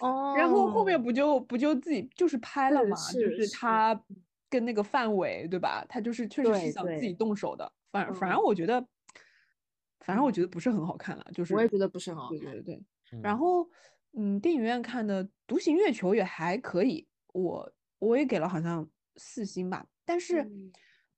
[0.00, 0.34] 哦。
[0.36, 2.94] 然后后面不就不就自己就是拍了嘛？
[3.14, 3.98] 就是他。
[4.50, 5.86] 跟那个范伟对吧？
[5.88, 7.72] 他就是确实是想自己动手的。
[7.90, 8.84] 反反正我觉得，
[10.00, 11.24] 反正我觉得不是很好看了。
[11.32, 12.38] 就是我也觉得不是很好看。
[12.40, 12.82] 对对对。
[13.22, 13.68] 然后，
[14.12, 19.86] 嗯，电影院看的《独行月球》也还可以，我我也给了好像四星吧。
[20.04, 20.48] 但是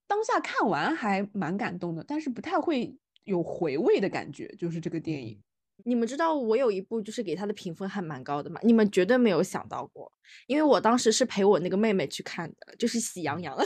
[0.07, 5.43] 当下看完还蛮感动的，但是不太会有回味的感觉，就是这个电影。
[5.85, 8.61] 你们知道我有一部就是给他的评分还蛮高的嘛？
[8.63, 10.13] 你们绝对没有想到过，
[10.47, 13.57] 因为我当时是陪我那个妹妹去看的，就是《喜羊羊》。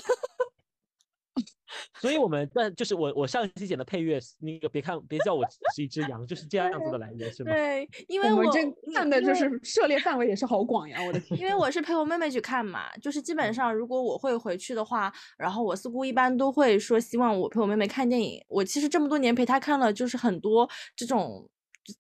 [2.00, 7.52] 所以我们在就是我我上一期剪的配乐，那个别看别叫我是一只羊，就是这样子的来源是吗？
[7.52, 11.38] 对，因为我们这看的就是涉猎范围也是好广呀，我的天！
[11.38, 18.42] 因为我是陪我妹妹去看嘛，就是基本上如果我会回去的话，然后我似乎一般都会说希望我陪我妹妹看电影。
[18.48, 21.50] 我其实这么多年陪她看了就是很多这种。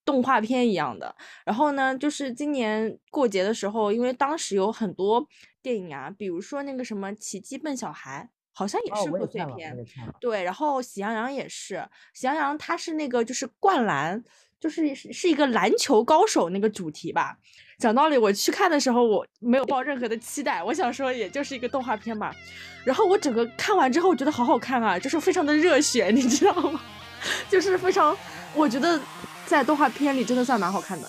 [0.04, 5.26] 动画片一样的，然后呢，就是今年过节的时候，因为当时有很多
[5.62, 9.76] 电影啊，比如说那个什么《奇迹笨小孩》，好像也是贺岁片，
[10.20, 11.74] 对，然后《喜羊羊》也是，
[12.14, 14.22] 《喜羊羊》它是那个就是灌篮，
[14.58, 17.36] 就是是一个篮球高手那个主题吧。
[17.78, 22.34] 讲道理，我去看的时候我没有抱任何的期待，我想说也就是一个动画片吧。
[22.84, 26.80] 然后我整个看完之后，我觉得好好看啊，就是非常的热血，你知道吗？
[27.50, 28.16] 就是非常，
[28.54, 28.98] 我觉得。
[29.46, 31.08] 在动画片里真的算蛮好看的。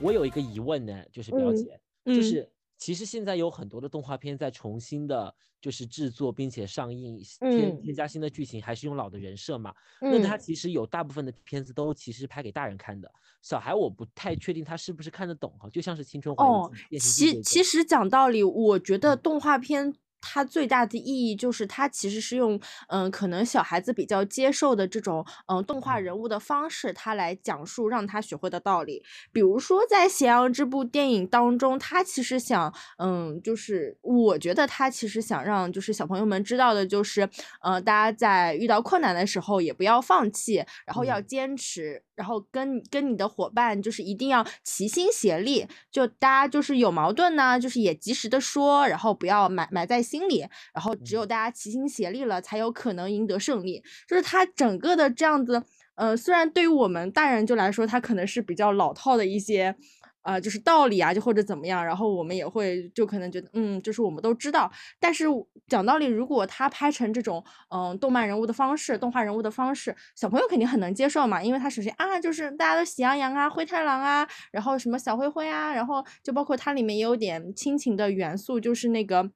[0.00, 2.48] 我有一个疑问呢，就是表姐，就是。
[2.78, 9.74] 其实现在有很多的动画片在重新的，就是制作并且上映，添添加新的剧情，还是用老的人设嘛？
[10.00, 13.12] 那它其实有大部分的片子都其实拍给大人看的，
[13.42, 19.94] 小孩我不太确定他是不是看得懂哈，就像是青春哦，其其实讲道理，我觉得动画片。
[20.20, 29.02] 它最大的意义就是，它其实是用，嗯，可能小孩子比较接受的这种，嗯，动画人物的方式，它来讲述让他学会的道理。
[29.32, 37.28] 比如说，在《咸阳》这部电影当中，他其实想，嗯，就是我觉得他其实想让，就是小朋友们知道的，就是，
[37.62, 42.02] 呃，大家在遇到困难的时候也不要放弃，然后要坚持。
[42.18, 53.80] 然后跟跟你的伙伴就是一定要齐心协力，就大家就是有矛盾呢，就是也及时的说，然后不要埋埋在心里，然后只有大家齐心协力了，才有可能赢得胜利。
[54.08, 55.62] 就是他整个的这样子，
[55.94, 59.76] 呃，虽然对于我们大人就来说，他可能是比较老套的一些。
[60.22, 64.70] 啊，就是道理啊，就或者怎么样，然后我们也会就可能觉得，嗯，就是我们都知道。
[65.00, 65.24] 但是
[65.68, 67.42] 讲道理，如果他拍成这种，
[67.74, 79.30] 嗯，动漫人物的方式，动画人物的方式，小朋友肯定很能接受嘛，因为他首先啊，就是大家都喜羊羊啊、灰太狼啊，然后什么小灰灰啊，然后就包括它里面也有点亲情的元素，就是那个。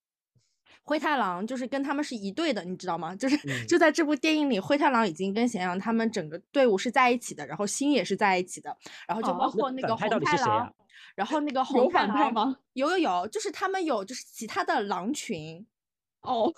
[0.85, 3.15] 灰太狼就是跟他们是一队的，你知道吗？
[3.15, 10.75] 就是就在这部电影里，灰太狼已经跟咸阳他们整个队伍是在一起的，然后心也是在一起的，然后就包括那个红太狼，
[11.15, 12.57] 然后那个 红太狼吗？
[12.73, 15.65] 有有有，就是他们有就是其他的狼群。
[16.23, 16.53] 哦，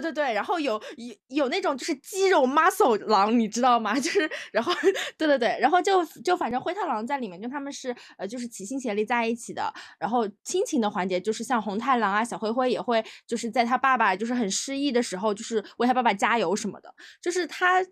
[0.00, 3.94] 对对对，然后有有有那种就是肌肉 muscle 狼，你知道吗？
[4.00, 4.72] 就是然后
[5.16, 9.72] 对对对，然后就就反正灰太狼在里面跟他们是呃就是齐心协力在一起的。
[9.98, 17.84] 然后亲情的环节就是像红太狼啊，小灰灰也会就是在他爸爸就是很失意的时候，就是为他爸爸加油什么的，就是他。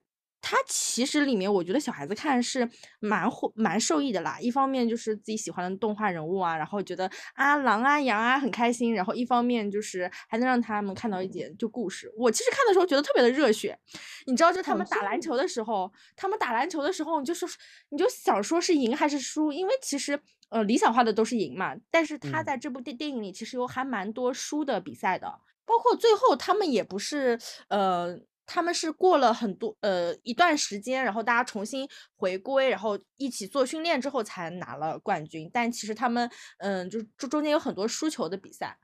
[0.43, 4.39] 它其实里面，我觉得小孩子看是蛮蛮受益的啦。
[4.41, 8.93] 一方面就是自己喜欢的动画人物啊，然后觉得啊狼啊羊啊很开心。
[8.93, 12.13] 然后一方面就是还能让他们看到一点就故事。
[12.17, 13.79] 我其实看的时候觉得特别的热血，
[14.27, 17.47] 你知道，就他们打篮球的时候，他们打篮球的时候，就是
[17.91, 21.77] 你就想说是赢还是输，因为其实呃理想化的都是赢嘛。
[21.89, 28.19] 但是他在这部电电影里其实有还蛮多输的比赛的，包括最后他们也不是呃。
[28.53, 35.49] 他们是过了很多呃一段时间，然后大家重新回归，然后一起做训练之后才拿了冠军。
[35.51, 38.77] 但其实他们嗯，就中中间有很多输球的比赛，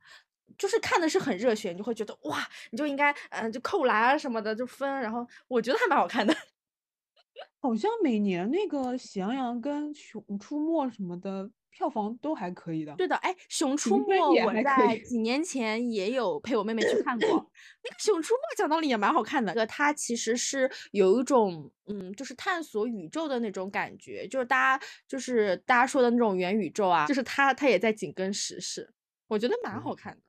[0.57, 6.35] 就是看的是很热血，你就会觉得哇，你就应该嗯就扣篮啊什么的就分，然后我觉得还蛮好看的。
[7.61, 11.51] 好像每年那个喜羊羊跟熊出没什么的。
[11.71, 28.93] 票房都还可以的，对的，哎，《熊出没》我在几年前也有陪我妹妹去 看过，那个《熊出没》讲道理也蛮好看的，个它其实是有一种，嗯，就是探索宇宙的那种感觉，就是大家就是大家说的那种元宇宙啊，就是它它也在紧跟时事，
[29.29, 30.21] 我觉得蛮好看的。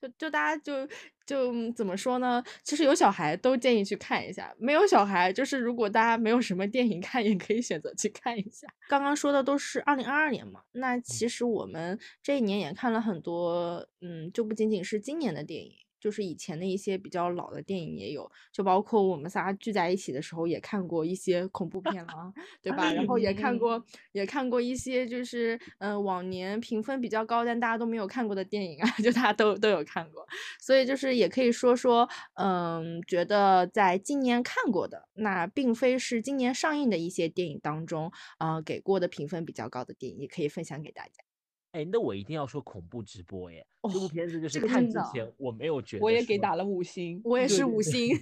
[0.00, 0.88] 就就大家就
[1.26, 2.42] 就怎么说呢？
[2.62, 8.66] 其实有小孩都建议去看一下，没有小孩就是如果大家没有什么电影看，也可以选择去看一下。
[8.88, 15.72] 刚刚说的都是二零二二年嘛，那其实我们这一年也看了很多，嗯，就不仅仅是今年的电影。
[16.00, 22.32] 就是以前的一些比较老的电影也有，就包括我们仨聚在一起的时候也看过一些恐怖片了，
[22.62, 22.92] 对吧？
[22.92, 23.82] 然后也看过，
[24.12, 30.26] 也看过一些就是嗯往年评分比较高但大家都没有看过的电影啊， 就大家都都有看过，
[30.60, 41.27] 所以就是也可以说说，嗯，觉得在今年看过的那并非是今年上映的一些电影当中啊给过的评分比较高的电影，也可以分享给大家。
[41.72, 43.66] 哎，那我一定要说恐怖直播耶！
[43.92, 48.16] 这部片子就是看之前我没有觉得，我也给打了五星，我也是五星，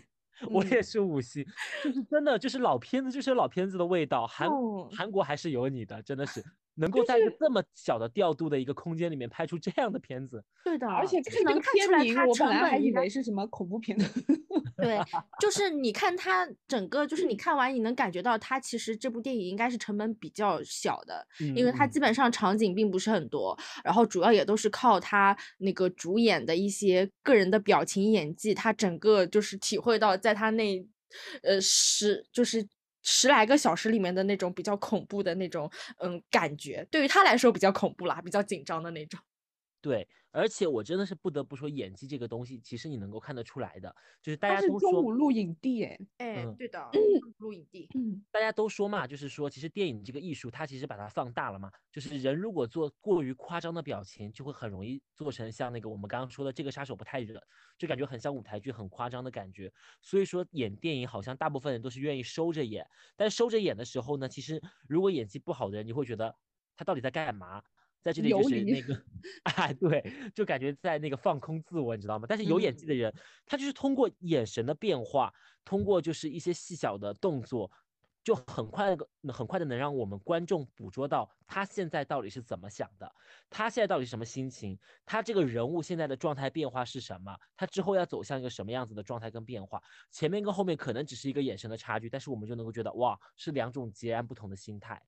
[0.50, 1.44] 我也是五星，
[1.82, 4.26] 就是真的就是老片子，就是老片子的味道。
[4.26, 4.48] 韩
[4.90, 6.44] 韩国还是有你的，真的是。
[6.76, 14.04] 能够在一个这么小的调度的一个空间里面拍出这样的片子， 对的，而且看这个片名，我本来还以为是什么恐怖片呢。
[14.76, 14.98] 对，
[15.40, 30.86] 就是你看他整个，就是你看完你能感觉到他其实这部电影应该是成本比较小的，因为它基本上场景并不是很多，然后主要也都是靠他那个主演的一些个人的表情演技，他整个就是体会到在他那，
[31.42, 32.66] 呃，是就是。
[33.06, 39.18] 十来个小时里面的那种比较恐怖的那种，嗯，感觉对于他来说比较恐怖啦，比较紧张的那种。
[39.80, 40.08] 对。
[40.32, 46.90] 而且我真的是不得不说，演技这个东西，其实你能够看得出来的，就是大家都说中午录影帝，哎，哎，对的，
[47.38, 47.88] 录影帝，
[48.30, 57.42] 大家都说嘛，就是说，其实电影这个艺术，它其实把它放大了嘛，就是人如果做过于夸张的表情，就会很容易做成像那个我们刚刚说的这个杀手不太冷，
[57.78, 59.72] 就感觉很像舞台剧，很夸张的感觉。
[60.02, 62.86] 所以说演电影好像大部分人都是愿意收着演，
[63.16, 66.36] 但收着演的时候呢，其实如果演技不好的人，你会觉得
[66.76, 67.62] 他到底在干嘛？
[68.06, 69.02] 在这里就是那个，
[69.42, 72.26] 哎，对，就感觉在那个放空自我，你知道吗？
[72.28, 73.12] 但是有演技的人，
[73.44, 75.34] 他就是通过眼神的变化，
[75.64, 77.68] 通过就是一些细小的动作，
[78.22, 78.96] 就很快
[79.32, 83.12] 很快的能让我们观众捕捉到他现在到底是怎么想的，
[83.50, 89.82] 他现在到底是什么心情，他这个人物现在的状态变化是什么，他之后要走向一个什么样子的状态跟变化，
[90.12, 95.02] 前面跟后面可能只是一个眼神的差距，但是我们就能够觉得哇，是两种截然不同的心态。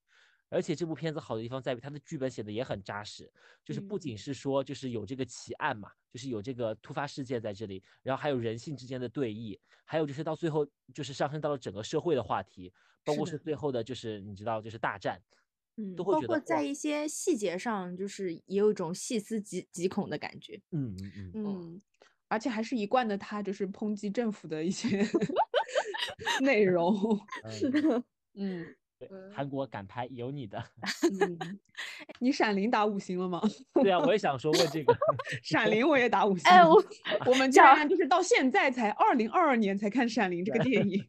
[0.48, 3.30] 而且这部片子好的地方在于它的剧本写的也很扎实，
[3.64, 12.72] 就是不仅是说就是有这个奇案嘛，就是有这个突发事件在这里，然后还有人性之间的对弈，还有就是到最后就是上升到了整个社会的话题，
[13.04, 15.20] 包括是最后的就是你知道就是大战，
[15.76, 20.60] 嗯，都会觉得包括在一些细节上，就是也有一种细思极极恐的感觉。
[20.70, 21.82] 嗯嗯嗯，嗯，
[22.28, 24.88] 而且还是一贯的，他就是抨击政府的一些
[26.40, 26.94] 内容。
[27.50, 28.02] 是的，
[28.34, 30.62] 嗯，对，韩国敢拍有你的，
[31.20, 31.58] 嗯
[32.18, 33.40] 你闪灵打五星了吗？
[33.74, 34.96] 对啊，我也想说问这个，
[35.42, 36.50] 闪灵我也打五 星。
[36.50, 36.82] 哎，我
[37.26, 41.04] 我们居这样然就是到现在才二零二二年才看《闪灵》这个电影。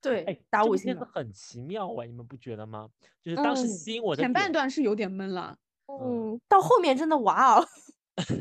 [0.00, 1.00] 对哎，打五星了。
[1.00, 2.88] 片子很奇妙哎，你们不觉得吗？
[3.22, 5.56] 就是当时嗯吸引我的前半段是有点闷了，
[5.88, 7.66] 嗯，到后面真的哇哦，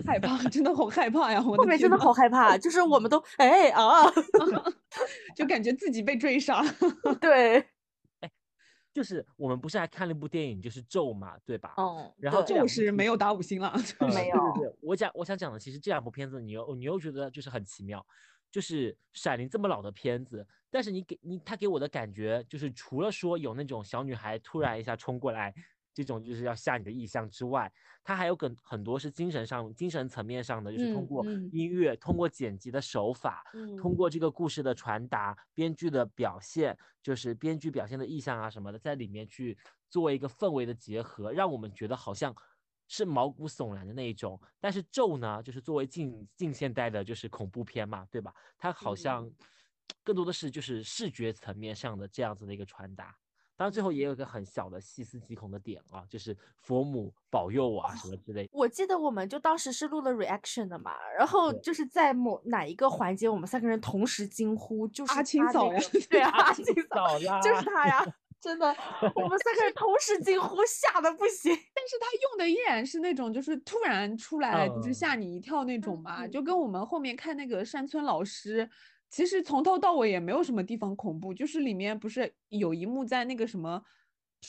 [0.05, 1.43] 害怕，真的好害怕呀！
[1.45, 4.03] 我后面真的好害怕，就是我们都哎啊，
[5.35, 6.63] 就感觉自己被追杀。
[7.19, 7.65] 对，
[8.97, 11.75] 就是我们不是还看了一部电影，就是咒嘛，对吧？
[11.77, 18.03] 哦，然后这两部就是没有打五星了，就 没有对对对，我讲我想讲的，其实这两部片子，你又你又觉得就是很奇妙，
[18.49, 25.53] 就是《闪灵》这么老的片子，但是你给你他给我的感觉，就是除了说有那种小女孩突然一下冲过来，
[25.97, 27.73] 这种就是要下你的意象之外，
[28.03, 33.43] 它还有很很多是精神上、精神层面上的，就是通过音乐、通过剪辑的手法，
[33.81, 39.57] 通嗯过这个故事的传达、编剧的表现，就是编剧表现的意象啊什么的，在里面去
[39.89, 42.31] 做一个氛围的结合，让我们觉得好像
[42.87, 44.39] 是毛骨悚然的那一种。
[44.59, 48.31] 但是咒呢，就是作为近近现代的，就是恐怖片嘛，对吧？
[48.55, 49.27] 它好像
[50.03, 53.17] 更多的是就是视觉层面上的这样子的一个传达。
[53.57, 58.49] 当然，最后也有一个很小的细思极恐的点啊，就是佛母保佑我啊什么之类的。
[58.53, 65.79] 我记得我们就当时是录了 reaction 的嘛，然后就是在某哪一个环节，我们三个人同时惊呼，就是阿青嫂呀
[66.09, 68.05] 对啊， 阿青嫂早啦，就是他呀，
[68.39, 68.67] 真的，
[69.15, 71.51] 我们三个人同时惊呼，吓得不行。
[71.73, 78.69] 但是他用的依然是那种就是突然出来就是嗯吓你一跳那种吧，嗯就跟我们后面看那个山村老师，
[79.09, 83.81] 其实从头到尾也没有什么地方恐怖，就是里面不是有一幕在那个什么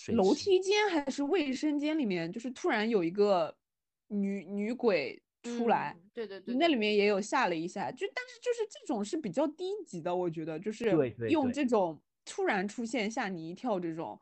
[0.08, 3.56] 楼梯间还是卫生间里面，就是突然有一个
[4.08, 5.94] 女女鬼出来。
[5.96, 10.90] 嗯，对对对，那里面也有吓了一下，就但是就是这种是比较低级的，我觉得就是
[11.30, 14.20] 用这种突然出现吓你一跳这种，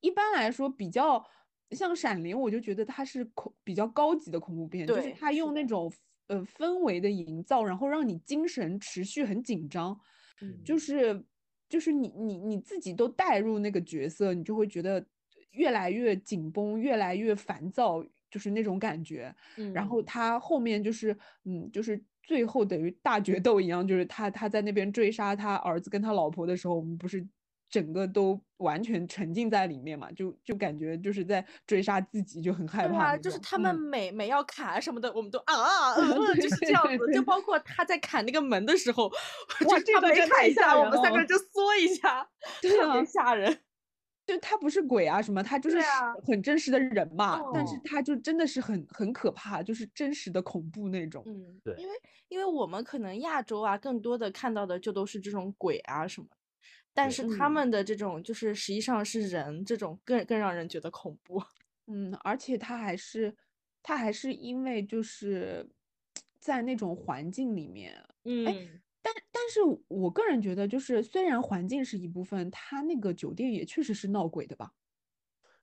[0.00, 1.24] 一般来说比较
[1.70, 5.90] 像《闪灵》，我就觉得它是恐比较高级的恐怖片，就是对它用那种
[6.30, 9.98] 呃氛围的营造，然后让你精神持续很紧张，
[10.40, 10.62] 嗯。
[10.64, 11.24] 就是
[11.68, 15.04] 就是你你你自己都带入那个角色，你就会觉得
[15.52, 19.34] 越来越紧绷，越来越烦躁，就是那种感觉。
[19.74, 20.04] 然后嗯。
[20.04, 27.26] 他后面就是，嗯，就是最后等于大决斗一样，就是他他在那边追杀他儿子跟他老婆的时候，我们不是
[27.70, 37.12] 整个都完全沉浸在里面嘛，就就感觉就是在追杀自己，就很害对啊，怕就是他们嗯每每要砍什么的，我们都啊，嗯嗯 就是这样子。
[37.12, 42.28] 就包括他在砍那个门的时候，哇就是他个真太砍一下，我吓人了们三个人就缩一下，
[42.60, 43.58] 对特别啊吓人。
[44.26, 45.78] 就他不是鬼啊什么，他就是
[46.24, 51.24] 很真实的人嘛，但是哦他就真的是很很可怕，就是真实的恐怖那种。
[51.26, 51.94] 嗯，对因为
[52.28, 56.36] 因为我们可能亚洲啊，更多的看到的就都是这种鬼啊什么的，
[56.94, 61.42] 但是他们的这种就是实际上是人，这种更更让人觉得恐怖。
[61.88, 63.34] 嗯，而且他还是
[63.82, 65.68] 他还是因为就是
[66.38, 74.72] 在那种环境里面，嗯，但但是我个人觉得，就是虽然环境是一部分，他那个酒店也确实是闹鬼的吧？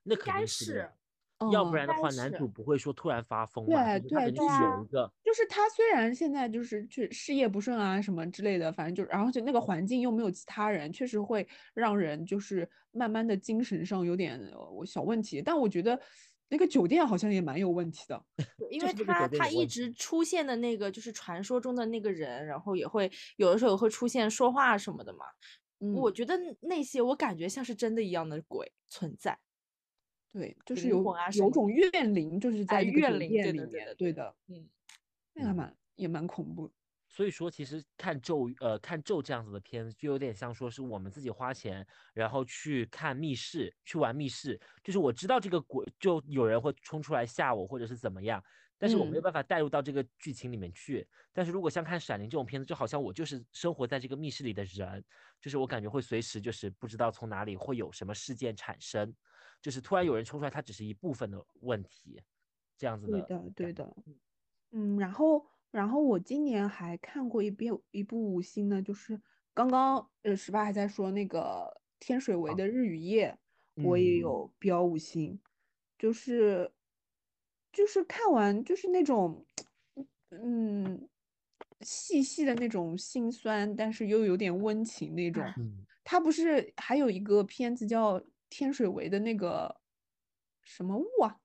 [0.06, 0.90] 那肯该定是
[1.40, 15.42] 嗯要不然的话，男主不会说突然发疯嘛，对对有啊一个就是他虽然现在就是去事业不顺啊什么之类的，反正就然后就那个环境又没有其他人，确实会让人就是慢慢的精神上有点呃小问题。
[15.42, 16.00] 但我觉得
[16.50, 18.24] 那个酒店好像也蛮有问题的。
[18.72, 25.20] 因为他他一直出现的那个就是传说中的那个人，然后也会有的时候也会出现说话什么的嘛。
[25.94, 29.38] 我嗯，觉得那些我感觉像是真的一样的鬼存在。
[30.32, 34.70] 对，就是有魂啊有种怨灵，就是在怨灵里面，对对的，嗯，嗯
[35.34, 36.72] 那还蛮也蛮恐怖。
[37.10, 44.60] 所以说，其实看咒，呃，看咒这样子的片子，就有点像说是我们自己花钱，然后去看密室，去玩密室。
[44.84, 48.44] 就是我知道这个鬼，就有人会冲出来吓我，或者是怎么样，
[48.78, 51.08] 但是我没有嗯办法带入到这个剧情里面去。
[51.34, 55.04] 但是如果像看《闪灵》这种片子，就好像我就是生活在这个密室里的人，
[55.42, 59.12] 就是我感觉会随时就是不知道从哪里会有什么事件产生，
[59.62, 62.22] 就是突然有人冲出来，它只是一部分的问题，
[62.78, 63.22] 这样子的。
[63.22, 63.96] 对的，对的。
[64.72, 69.20] 嗯，然后然后我今年还看过一遍一部五星的，就是
[69.54, 73.38] 刚刚呃十八还在说那个天水围啊的日与夜，
[73.76, 75.40] 我也有标五星，
[75.98, 76.72] 就是
[77.72, 79.46] 就是看完就是那种
[80.30, 81.08] 嗯
[81.82, 85.44] 细细的那种心酸，但是又有点温情那种。
[86.04, 89.76] 他不是还有一个片子叫天水围的那个
[90.64, 91.36] 什么雾啊？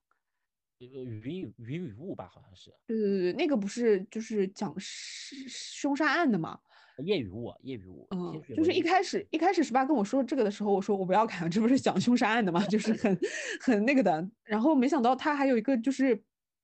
[0.79, 2.69] 云云雨雾吧，好像是。
[2.85, 6.59] 对对对那个不是就是讲凶杀案的吗？
[7.03, 8.05] 夜雨雾，夜雨雾。
[8.11, 12.63] 嗯，就是一开始一开始十八跟我说这个的时候，我说我不要看，这不是讲凶杀案的吗？
[12.67, 13.17] 就是很
[13.61, 14.29] 很那个的。
[14.43, 16.21] 然后没想到他还有一个就是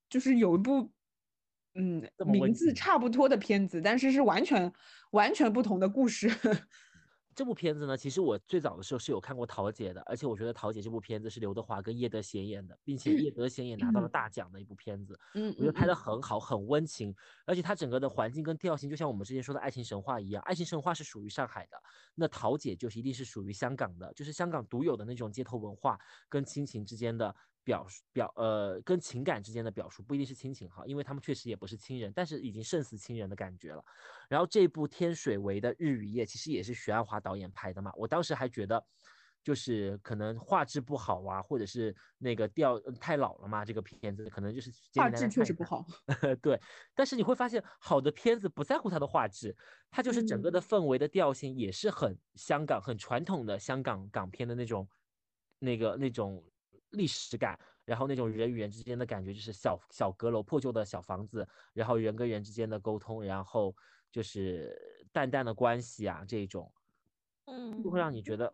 [0.09, 0.91] 就是有一部
[1.75, 4.71] 嗯名字差不多的片子，但是是完全
[5.11, 6.29] 完全不同的故事。
[7.39, 15.17] 这部片子呢，其实我最早的时候是有看过桃姐的，而且我觉得桃姐这部片子是刘德华跟叶德娴演的，并且叶德娴也拿到了大奖的一部片子。
[15.35, 17.15] 嗯，我觉得拍的很好，很温情，
[17.45, 20.43] 而且它整个的环境跟调性，就像我们之前说的爱情神话一样。
[20.43, 21.81] 爱情神话是属于上海的，
[22.13, 27.33] 那桃姐就是一定是属于香港的，就是香港独有的那种街头文化跟亲情之间的。
[27.69, 33.85] 表述表呃跟情感之间的表述不一定是亲情哈，因为他们确实也不是亲人，但是已经胜似亲人的感觉了。
[34.27, 38.83] 然后这部《天水围的日与夜》其实也是徐安华导演拍的嘛，我当时还觉得
[39.43, 45.85] 就是可能画质不好啊，或者是那个调太老了嘛，这个片子可能就是画质确实不好。
[46.41, 46.59] 对，
[46.95, 49.55] 但是你会发现好的片子不在乎它的画质，
[49.91, 54.89] 它就是整个的氛围的调性也是很香港很传统的香港港片的那种
[55.59, 56.43] 那个那种。
[56.91, 63.75] 历史感，然后那种人与人之间的感觉，就是小小阁楼、破旧的小房子，然后人跟人之间的沟通，然后
[64.11, 66.71] 就是淡淡的关系啊，这种，
[67.45, 68.53] 嗯，就会让你觉得，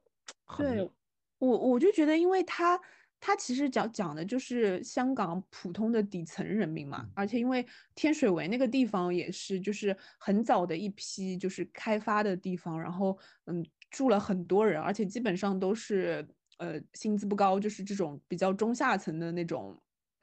[0.58, 0.90] 对
[1.38, 2.80] 我我就觉得，因为他
[3.20, 7.66] 他其实讲讲的就是香港普通的底层人民嘛，而且因为
[7.96, 16.28] 天水围那个地方也是就是很早的一批就是开发的地方，然后嗯住了很多人，而且基本上都是。
[16.58, 19.78] 呃，薪资不高，就是这种比较中下层的那种，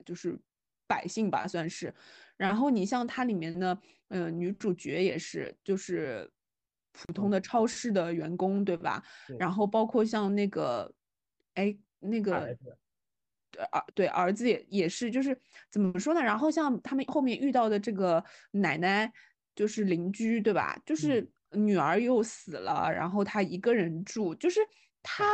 [0.05, 0.39] 就是
[0.87, 1.95] 百姓吧，算是。
[2.39, 3.79] 然后你像它里面的，
[4.09, 6.31] 呃，女主角也是，就是
[6.93, 9.03] 普通的超市的员工，对吧？
[9.39, 10.93] 然后包括像那个，
[11.55, 12.57] 哎，那个，
[13.51, 15.39] 对儿对儿子也也是，就是
[15.71, 16.21] 怎么说呢？
[16.23, 19.13] 然后像他们后面遇到的这个奶奶，
[19.55, 20.81] 就是邻居，对吧？
[20.87, 24.61] 就是女儿又死了，然后他一个人住，就是
[25.03, 25.25] 他。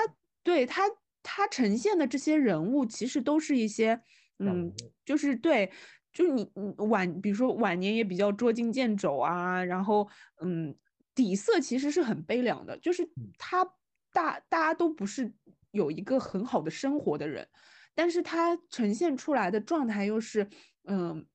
[0.48, 0.84] 对他，
[1.22, 4.00] 他呈现的这些人物其实都是一些，
[4.38, 4.72] 嗯，
[5.04, 5.70] 就是对，
[6.10, 6.50] 就是你
[6.88, 10.08] 晚，比如说晚年也比较捉襟见肘啊，然后，
[10.40, 10.74] 嗯，
[11.14, 13.62] 底色其实是很悲凉的，就是他
[14.10, 15.30] 大大家都不是
[15.72, 17.46] 有一个很好的生活的人，
[17.94, 20.48] 但是他呈现出来的状态又是，
[20.84, 21.26] 嗯，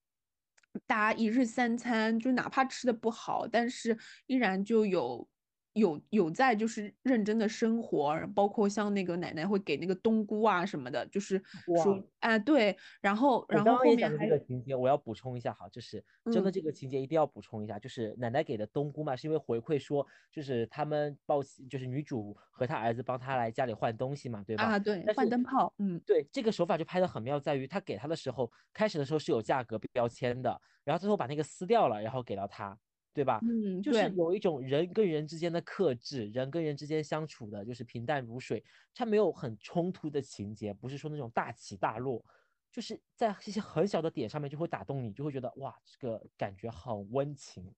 [0.88, 3.95] 大家一日三餐，就哪怕吃的不好，但是
[4.26, 5.30] 依然就有。
[5.74, 11.41] 有有在就是认真的生活，包括像那个奶奶会给那个冬菇啊什么的，就是
[11.84, 24.63] 说啊对，然后然后后面这个情节我要补充一下哈，就是真的这个情节一定要补充一下，就是奶奶给的冬菇嘛，是因为回馈说就是他们报喜，就是女主和她儿子帮她来家里换东西嘛，对吧？
[24.63, 32.78] 啊对，换灯泡，嗯对，这个手法就拍的很妙，在于他给他的时候，开始的时候是有价格标签的，然后最后把那个撕掉了，然后给到他。
[33.14, 33.39] 对吧？
[33.41, 42.26] 嗯，就是有一种人跟人之间的克制，人跟人之间相处的就是平淡如水，它没有很冲突的情节，不是说那种大起大落，
[42.72, 47.76] 就是在一些很小的点上面就会打动你，就会觉得哇，这个感觉很温情。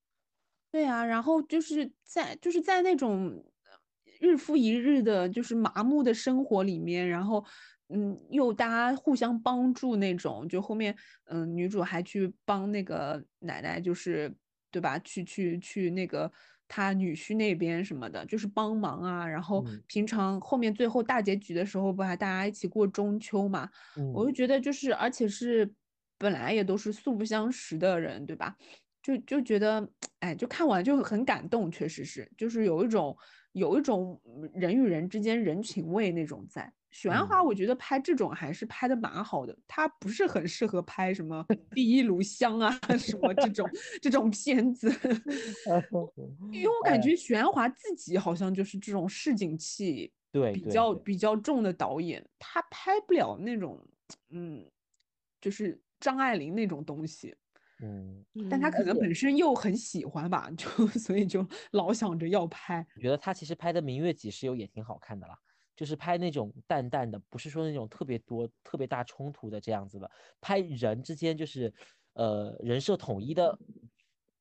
[0.72, 3.44] 对啊，然后就是在就是在那种
[4.22, 7.44] 日复一日的就是麻木的生活里面，然后
[7.90, 14.34] 嗯，又大家互相帮助那种，就后面嗯，女主还去帮那个奶奶，就是。
[14.76, 15.00] 对吧？
[15.00, 16.30] 去去去那个
[16.68, 19.26] 他女婿那边什么的，就是帮忙啊。
[19.26, 23.70] 然后平常后面最后大结局的时候，不还大家一起过中秋嘛？
[24.12, 25.74] 我就觉得就是，而且是
[26.18, 28.54] 本来也都是素不相识的人，对吧？
[29.02, 29.88] 就就觉得，
[30.20, 33.16] 哎，就看完就很感动，确实是，就是有一种
[33.54, 34.22] 有一种
[34.54, 36.74] 人与人之间人情味那种在。
[36.96, 43.70] 许鞍华，我觉得拍这种还是拍的蛮好的，他不是很适合拍什么 第一炉香啊什么这种
[44.02, 44.88] 这种片子
[46.54, 53.86] 因为我感觉许鞍华自己好像就是这种市井气对比较比较重的导演，他拍不了那种
[54.30, 54.66] 嗯，
[55.42, 57.36] 就是张爱玲那种东西，
[57.84, 62.88] 嗯，但他可能本身又很喜欢吧，就所以就老想着要拍。
[62.96, 65.38] 我觉得他其实拍的《明月几时有》也挺好看的啦。
[65.76, 70.10] 就是拍那种淡淡的，不是说那种特别多、特别大冲突的这样子的。
[70.40, 71.74] 拍人之间就是，
[72.14, 73.60] 呃，人设统一的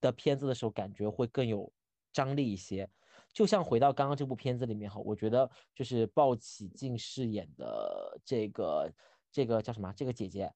[0.00, 1.72] 的片子的时候，感觉会更有
[2.12, 2.88] 张力一些。
[3.32, 8.92] 就像回到刚刚这部片子里面哈，我觉得就是鲍起静饰演的这个
[9.32, 9.92] 这个叫什么？
[9.96, 10.52] 这个姐姐，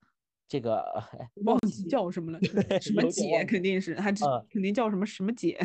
[0.47, 0.85] 这个
[1.45, 2.39] 忘记叫什么了，
[2.81, 4.13] 什么姐肯定是，她
[4.49, 5.59] 肯定叫什么什么姐。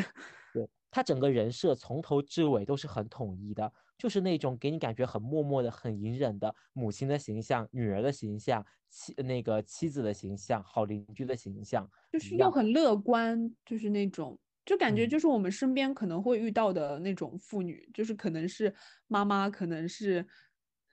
[0.52, 14.38] 对，她整个人设从头至尾都是很统一的，就是那种给你感觉很默默的、很隐忍的母亲的形象、女儿的形象、妻那个妻子的形象、好邻居的形象，就是又很乐观，就是那种。
[14.64, 18.74] 就感觉就是我们身边可能会遇到的那种妇女，就是可能是
[19.08, 20.26] 妈妈，可能是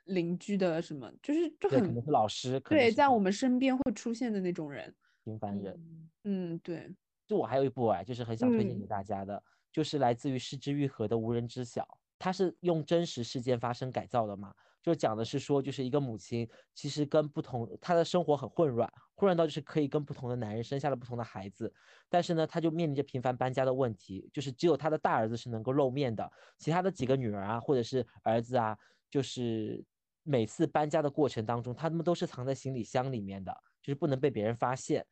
[0.05, 4.93] 邻居的什么，就是就很可能是老师，对，在我们身边会出现的那种人，
[5.23, 6.09] 平凡人。
[6.25, 6.93] 嗯，对。
[7.25, 9.41] 就我还有一部哎，就是很想推荐给大家的，
[9.71, 11.81] 就是来自于失之愈合的《无人知晓》，
[12.21, 14.53] 它是用真实事件发生改造的嘛。
[14.83, 21.71] 就讲的是说，就是一个母亲，其实跟不同，她的生活很混乱，混乱到就是可以跟不同的男人生下了不同的孩子，
[22.09, 28.77] 但是呢，她就面临着频繁搬家的问题，就是只有她的大儿子是能够露面的，其他的几个女儿啊，或者是儿子啊，
[29.09, 29.83] 就是
[30.23, 35.05] 每次搬家的过程当中，他们都是藏在行李箱里面的，就是不能被别人发现。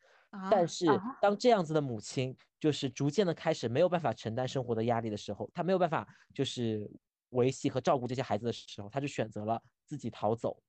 [0.52, 0.86] 但是
[1.22, 6.90] 当这样子的母亲，就是逐渐的开始没有办法承担生活的压力的时候，她没有办法就是。
[7.34, 10.64] 维系和照顾这些孩子的时候，她就选择了自己逃走，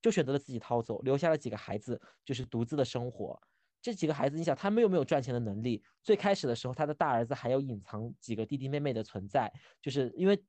[0.00, 3.36] 就选择了自己逃走，留下了几个孩子，就是独自的生活。
[3.82, 5.82] 这几个孩子，你想，他们又没有赚钱的能力。
[6.00, 10.40] 最开始的时候，他的大儿子还有隐藏几个弟弟妹妹的存在，就是因为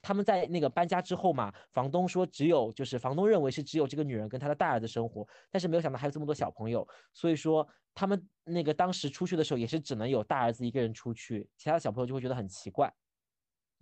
[0.00, 12.92] 他们在那个搬家之后嘛，房东说只有，就是房东认为是只有这个女人跟她的大儿子生活，但是没有想到还有这么多小朋友，所以说他们那个当时出去的时候也是只能有大儿子一个人出去，其他的小朋友就会觉得很奇怪。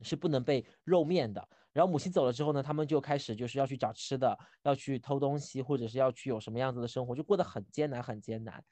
[0.03, 1.49] 是不能被露面的。
[1.73, 8.63] 然后母亲走了之后呢，他们就开始就是要去找吃的，要去偷东西，或者是要去有什么样子的生活，就过得很艰难，很艰难。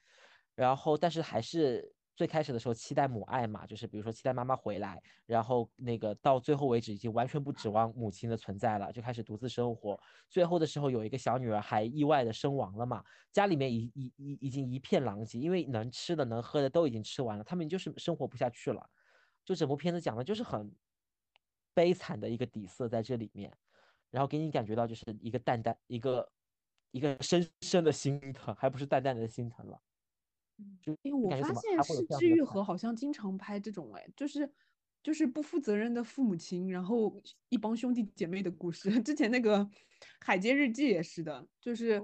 [0.53, 5.01] 然后，但是还是最开始的时候期待母爱嘛，就是比如说期待妈妈回来。
[5.25, 9.99] 然后那个到最后为止，已经完全不指望母亲的存在了，就开始独自生活。
[10.29, 18.89] 最后的时候，有一个小女儿还意外的身亡了嘛，家里面已已已已经一片狼藉，因为能吃的能喝的都已经吃完了，他们就是生活不下去了。
[19.43, 20.73] 就整部片子讲的就是很。
[21.77, 23.51] 悲惨的一个底色在这里面，
[24.09, 26.31] 然后给你感觉到就是一个淡淡一个
[26.91, 29.77] 一个深深的心疼，还不是淡淡的心疼了。
[30.57, 34.49] 嗯，因为我发现是治愈和好像经常拍这种哎，就是
[35.03, 38.89] 就是不负责任的父母亲，然后一帮兄弟姐妹的故事。
[39.03, 39.59] 之前那个
[40.21, 42.01] 《海街日记》也是的，就是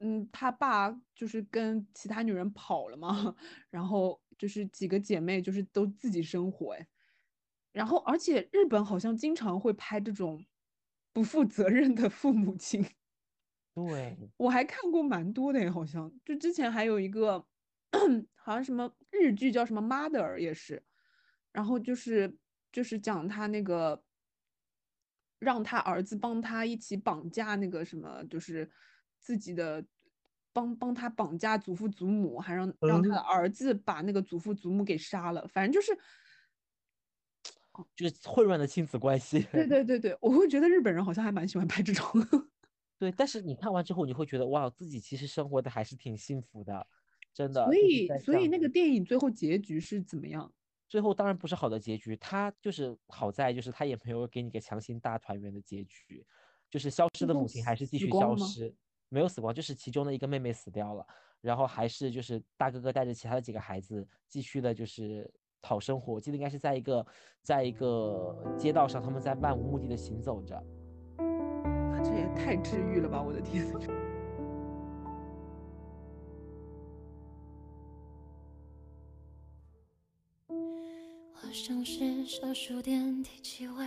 [0.00, 3.34] 嗯，他爸就是跟其他女人跑了嘛，
[3.70, 6.86] 然后就是几个姐妹就是都自己生活哎。
[7.72, 10.44] 然后，而且日本好像经常会拍这种
[11.12, 12.84] 不负责任的父母亲。
[13.74, 17.44] 对，我还看过蛮多的，好像就之前还有一个，
[18.36, 20.82] 好像什么日剧叫什么《Mother》也是，
[21.52, 22.36] 然后就是
[22.72, 24.02] 就是讲他那个
[25.38, 28.70] 让他儿子帮他一起绑架那个什么，就是
[29.18, 29.84] 自己的
[30.52, 35.98] 帮帮他绑架祖父祖母，还让让他的儿子把那个祖父祖母给杀了，反正就是。
[37.96, 39.42] 就是混乱的亲子关系。
[39.50, 42.06] 对对对对，我会觉得日本人好像还蛮喜欢拍这种。
[42.96, 46.86] 对，但是你看完之后，你会觉得哇，自己其实生活的还是挺幸福的，
[47.34, 47.64] 真的。
[47.64, 50.50] 所以，所以那个电影最后结局是怎么样？
[50.88, 56.24] 最后当然不是好的结局，他就是好在就是他也没有给你个强行大团圆的结局，
[56.70, 58.74] 就是消失的母亲还是继续消失，
[59.08, 61.04] 没有死光，就是其中的一个妹妹死掉了，
[61.40, 65.30] 然后还是就是大哥哥带着其他的几个孩子继续的就是。
[65.66, 67.06] 讨生活，我记得应该是在一个，
[67.40, 70.62] 在一个街道上，他们在漫无目的的行走着。
[72.04, 73.22] 这也太治愈了吧！
[73.22, 73.64] 我的天。
[81.66, 83.86] 像是小数点第几位，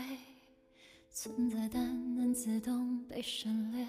[1.12, 3.86] 存在但能自动被省略，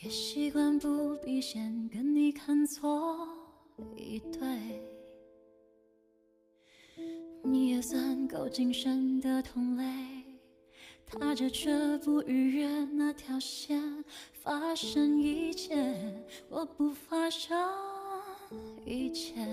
[0.00, 3.28] 也习惯不必先跟你看错
[3.96, 4.82] 一对。
[7.44, 9.84] 你也算够谨慎的同类，
[11.06, 17.56] 踏着却不逾越那条线，发生一切，我不发生
[18.84, 19.46] 一切。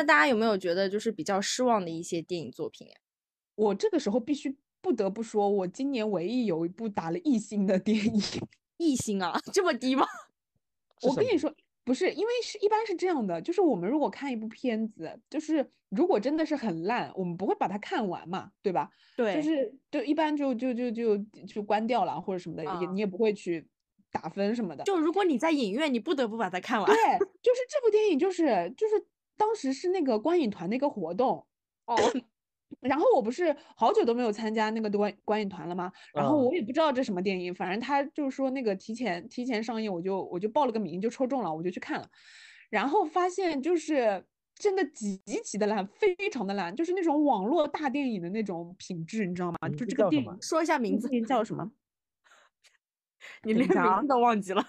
[0.00, 2.94] 那大家有没有觉得就是比较失望的一些电影作品呀？
[3.54, 8.22] 我这个时候必须不得不说，我今年唯一有一部打了一星的电影，
[8.78, 10.06] 一星啊， 这么低吗？
[11.02, 11.54] 我跟你说。
[11.82, 18.88] 不是，因为是一般是这样的，就是我们如果看一部片子，就是如果真的是很烂，我们不会把它看完嘛，对吧？
[19.16, 23.66] 对，就是就一般就就就就就关掉了或者什么的，也你也不会去
[24.12, 24.84] 打分什么的。
[24.84, 26.86] 就如果你在影院，你不得不把它看完。
[26.86, 26.94] 对，
[27.42, 28.94] 就是这部电影，就是就是
[29.40, 31.46] 当时是那个观影团的一个活动，
[31.86, 31.96] 哦，
[32.80, 35.90] 然后我不是好久都没有参加那个观观影团了吗？
[36.12, 42.06] 然后我也不知道这什么电影，反正他就是说那个提前提前上映，我就我就报了个名，就抽中了，我就去看了。
[42.68, 44.22] 然后发现就是
[44.54, 49.58] 真的极其的烂，非常的烂，就是那种网络大电影的那种品质，你知道吗？
[49.76, 51.72] 就这个电影，说一下名字，叫什么？
[53.42, 54.62] 你连名字都忘记了。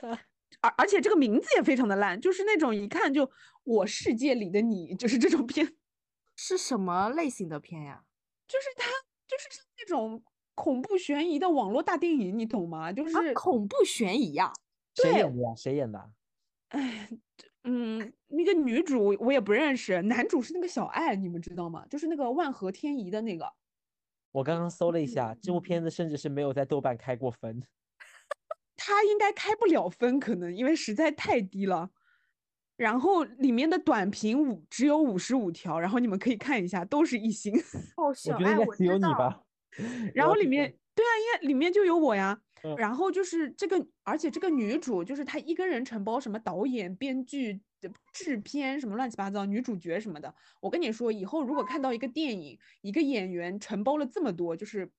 [0.64, 3.30] 而而且这个名字也非常的烂，就是那种一看就
[3.64, 5.76] 我世界里的你，就是这种片。
[6.36, 8.04] 是什么类型的片呀？
[8.48, 8.90] 就是它，
[9.28, 12.90] 就是像那种恐怖悬疑的网络大电影，你懂吗？
[12.90, 14.52] 就是恐怖悬疑呀。
[14.94, 15.54] 谁演的呀？
[15.54, 16.10] 谁演的？
[16.68, 17.10] 哎，
[17.64, 21.86] 嗯，那个女主我也不认识，男主是那个小爱，你们知道吗？
[21.90, 23.52] 就是那个万合天宜的那个。
[24.32, 27.62] 我刚刚搜了一下，这部片子甚至是没有在豆瓣开过分。
[28.76, 31.90] 他应该开不了分，可能因为实在太低了。
[32.76, 37.54] 然后里面的短评五只有五十五条，然后你们可以看一下，都是一星。
[37.96, 39.42] 哦，小爱，我只有你吧。
[40.14, 42.40] 然后里面，对啊，因为里面就有我呀。
[42.78, 47.60] 然后就是这个，而且这个女主就是她一个人承包什么导演、编剧、
[48.10, 50.34] 制片什么乱七八糟，女主角什么的。
[50.62, 54.90] 我跟你说，以后如果看到一个电影，一个演员承包了这么多，就是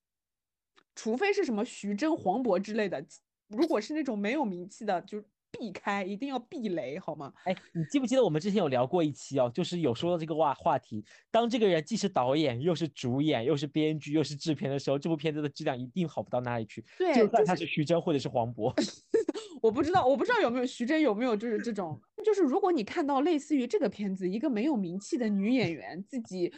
[0.93, 3.03] 除非是什么徐峥、黄渤之类的，
[3.47, 5.23] 如果是那种没有名气的，就。
[5.57, 7.31] 避开，一定要避雷，好吗？
[7.45, 16.83] 哎，你记不记得我们之前有聊过一期哦，就是有说到这个话话题，当这个人既是导演，又是主演，又是编剧，又是制片的时候，这部片子的质量一定好不到哪里去。
[16.97, 18.69] 对，就算他是徐峥或者是黄渤，
[19.63, 26.53] 我不知道，我不知道有没有徐峥有没有就是这种，就是如果你看到类似于这个片子，一个没有名气的女演员自己。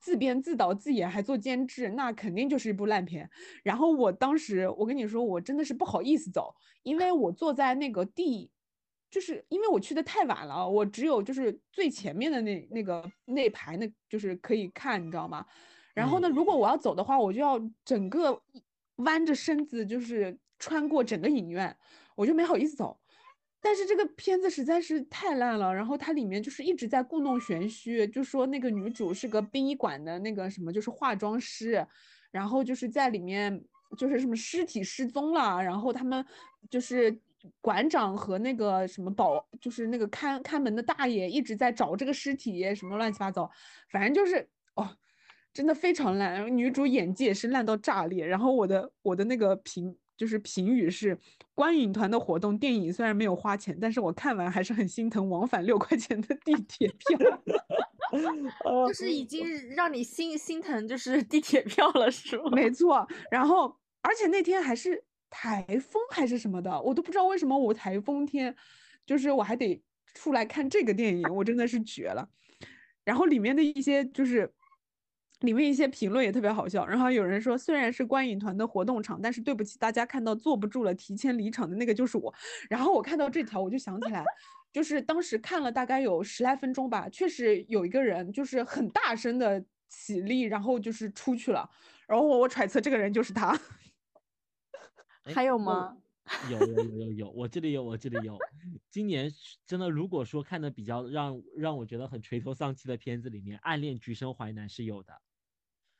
[0.00, 3.30] 自编自导自演还做监制，那肯定就是一部烂片。
[3.62, 8.50] 然后我当时，我跟你说，我真的是不好意思走，因为我坐在那个第，
[9.10, 15.44] 就是因为我去的太晚了，我只有就是最前面的那那个那排，那就是可以看，你知道吗？
[15.92, 18.40] 然后呢，如果我要走的话，我就要整个
[18.96, 21.76] 弯着身子，就是穿过整个影院，
[22.14, 22.98] 我就没好意思走。
[23.62, 31.86] 但是这个片子实在是太烂了，然后它里面就是一直在故弄玄虚，就说那个女主是个殡仪馆的那个什么，就是化妆师，
[32.30, 33.62] 然后就是在里面
[33.98, 36.24] 就是什么尸体失踪了，然后他们
[36.70, 37.14] 就是
[37.60, 43.50] 馆长和那个什么保，就是那个看看门的大爷一直在找这个尸体，什么乱七八糟，
[43.90, 44.88] 反正就是哦，
[45.52, 49.94] 真的非常烂，女主演技也是烂到炸裂，然后我的我的那个评。
[50.20, 51.16] 就是评语是
[51.54, 57.18] 观影团的活动，电影虽然没有花钱，但是我看完还是很心疼往返六块钱的地铁票，
[58.86, 62.50] 就是已经让你心心疼，就是地铁票了，是吗？
[62.52, 63.08] 没错。
[63.30, 68.54] 然后，而且那天还是台风还是什么的，我都不知道为什么我台风天，
[69.06, 72.28] 就是我还得出来看这个电影，我真的是绝了。
[73.06, 74.52] 然后里面的一些就是。
[75.40, 82.34] 里面一些评论也特别好笑，然后有人说，虽然是观影团的活动场，但是对不起，大家看到坐不住了，提前离场的那个就是我。
[82.68, 84.24] 然后我看到这条，我就想起来，
[84.72, 91.68] 就是当时看了大概有十来分钟吧，确实有一个人就是很大声的起立，然后就是出去了。
[92.06, 93.58] 然后我揣测这个人就是他。
[95.34, 95.96] 还有吗？
[96.50, 98.38] 有有有有有，我这里有，我这里有。
[98.90, 99.30] 今年
[99.66, 105.12] 真的，如果说看的比较让让我觉得很垂头丧气的片子里面，《暗恋橘生淮南》是有的。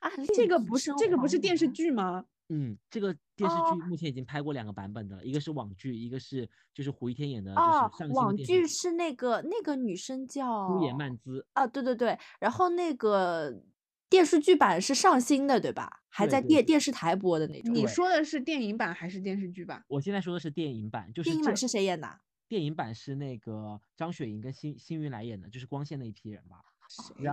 [0.01, 2.25] 啊，这个不是这个不是电视剧吗？
[2.49, 13.63] 嗯，这个电视剧目前已经拍过两个版本的，一个是网剧，一个是就是胡一天演的，就是上网剧是那个那个女生叫朱颜曼姿啊，对对对，然后那个
[14.09, 16.01] 电视剧版是上新的，对吧？
[16.09, 17.73] 还在电电视台播的那种。
[17.73, 19.81] 你说的是电影版还是电视剧版？
[19.87, 22.19] 我现在说的是电影版，就是电影版是谁演的？
[22.49, 26.57] 电影版是那个张雪迎跟辛辛云来演的，就是光线那一批人吧。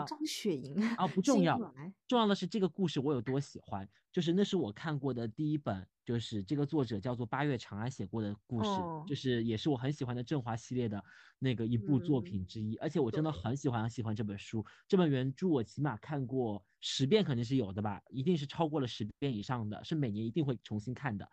[0.06, 1.58] 张雪迎啊，不重要，
[2.06, 8.70] 重要的是这个故事我有多喜欢，就是那是我看过的第一本，就是这个作者叫做八月长安写过的故事，
[9.06, 11.02] 就是也是我很喜欢的振华系列的
[11.38, 12.60] 那个一部作品之。
[12.60, 21.28] 一，而且我真的很喜欢很喜欢这本书，这本原著我起码看过十遍肯定是有的吧，一定是超过了十遍以上的，是每年一定会重新看的。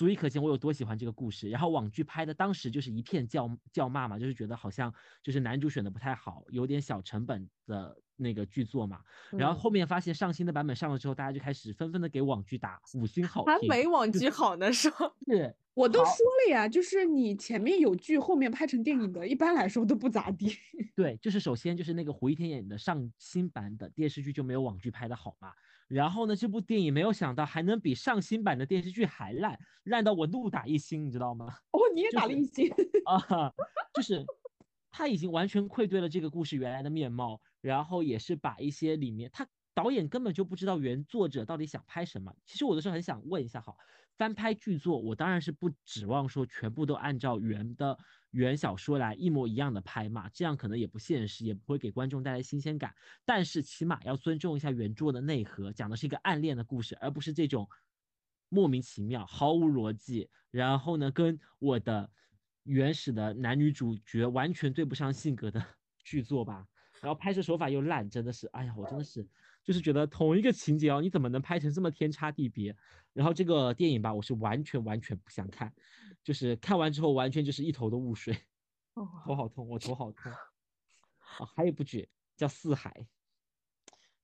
[0.00, 1.50] 足以可见我有多喜欢这个故事。
[1.50, 4.90] 然后网剧拍的当时就是一片叫叫骂嘛，就是觉得好像
[5.22, 9.00] 就是男主选的不太好，有点小成本的那个剧作嘛。
[9.30, 13.52] 然后后面发现上新的版本上了之后，大家就开始纷纷的给网剧打五星好评。
[13.52, 14.90] 还没网剧好呢，说
[15.26, 16.14] 是 我都说
[16.46, 20.56] 了呀，就是你前面有剧，后面拍成电影的，一般来说都不咋地。
[20.96, 25.52] 对，就是首先就是那个胡一天演的上新版的电视剧就没有网剧拍的好嘛。
[25.90, 31.46] 然后呢，这部电影没有想到还能比上新版的电视剧还烂，烂到我怒打一星，你知道吗？
[31.72, 32.70] 哦，你也打了一星
[33.04, 33.52] 啊！
[33.92, 34.24] 就是
[34.92, 39.46] 他已经完全愧对了这个故事原来的面貌，然后也是把一些里面他。
[39.72, 42.34] 导演根本就不知道原作者到底想拍什么。
[42.44, 43.72] 其实我的时候很想问一下，哈，
[44.18, 47.96] 翻拍剧作，我当然是不指望说全部都按照原的
[48.30, 52.94] 原小说来一模一样的拍嘛，这样可能也不现实，也不会给观众带来新鲜感。
[53.24, 57.68] 但是起码要尊重一下原著的内核，讲的是一个暗恋的故事，而不是这种
[58.48, 62.10] 莫名其妙、毫无逻辑，然后呢，跟我的
[62.64, 65.64] 原始的男女主角完全对不上性格的
[66.04, 66.66] 剧作吧。
[67.00, 69.26] 然后拍摄手法又烂，真的是，哎呀，我真的是，
[69.62, 72.74] 就是觉得同一个情节哦，你怎么能拍成这么天差地别？
[73.12, 75.72] 然后这个电影吧，我是完全完全不想看，
[76.22, 78.36] 就是看完之后完全就是一头的雾水，
[79.24, 80.30] 头好痛，我头好痛。
[80.32, 82.90] 啊，还有一部剧叫《四海》，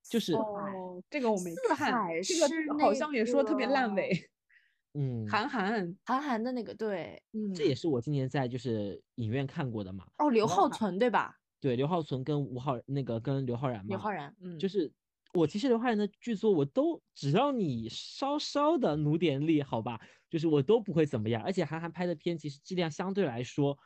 [0.09, 4.11] 就是哦，这个我没四看，海这个好像也说特别烂尾。
[4.99, 10.07] 嗯，韩寒，韩寒的那个，对，嗯，这也是我今年在就是影院看过的嘛。
[10.16, 11.39] 哦，刘浩存对吧？
[11.61, 14.91] 对，刘浩存跟吴浩那个跟刘昊然嘛，刘昊然，嗯，就是
[15.37, 21.43] 我其实刘昊然的剧作我都只要你稍稍的努点力，好吧，就是我都不会怎么样。
[21.43, 23.78] 而且韩寒拍的片其实质量相对来说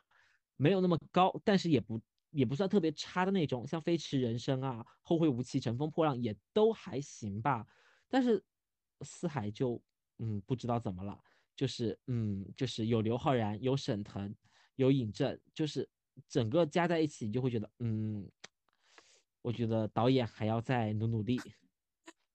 [0.55, 7.65] 没有那么高，但是也不也不算特别差的那种，像《飞驰人生》啊，《后会无期》《乘风破浪》也都还行吧。
[8.07, 8.41] 但是
[9.01, 9.81] 四海就
[10.19, 11.19] 嗯不知道怎么了，
[11.55, 14.33] 就是嗯就是有刘昊然，有沈腾，
[14.75, 15.89] 有尹正，就是
[16.29, 18.29] 整个加在一起，你就会觉得嗯。
[19.41, 21.39] 我觉得导演还要再努努力，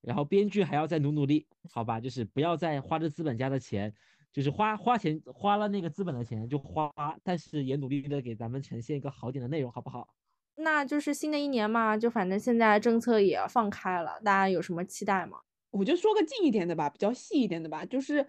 [0.00, 2.00] 然后编剧还要再努努力，好吧？
[2.00, 3.92] 就是不要再花着资本家的钱，
[4.32, 6.92] 就是花花钱花了那个资本的钱就花，
[7.22, 10.08] 但是也努力的给咱们呈现一个好点的内容，好不好？
[10.56, 15.38] 那就是新的一年嘛，就反正现在政策也放开了，大家有什么期待吗？
[15.70, 18.26] 我就说个近一点的吧，比较细一点的吧，就是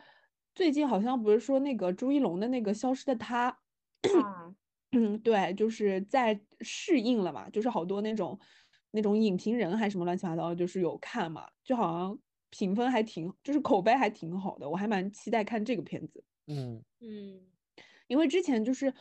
[0.54, 3.58] 最近好像不是说那个朱一龙的那个《消失的他》，
[4.22, 4.54] 啊，
[4.92, 8.38] 嗯， 对，就是在适应了嘛，就是好多那种
[8.92, 12.18] 那种影评人还是什么乱七八糟，就是有看嘛，就好像
[12.50, 17.42] 评分还挺，就是口碑还挺好的，我还蛮期待看这个片子，嗯嗯，
[18.08, 18.94] 因为之前就是。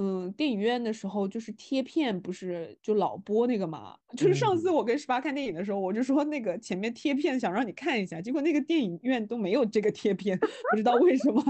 [0.00, 3.96] 嗯，电影院的时候就是贴片，不是就老播那个嘛？
[4.16, 10.38] 就是上次嗯我跟十八看电影的时候，我就说那个前面贴片想让你看一下，结果那个电影院都没有这个贴片，
[10.70, 11.42] 不知道为什么。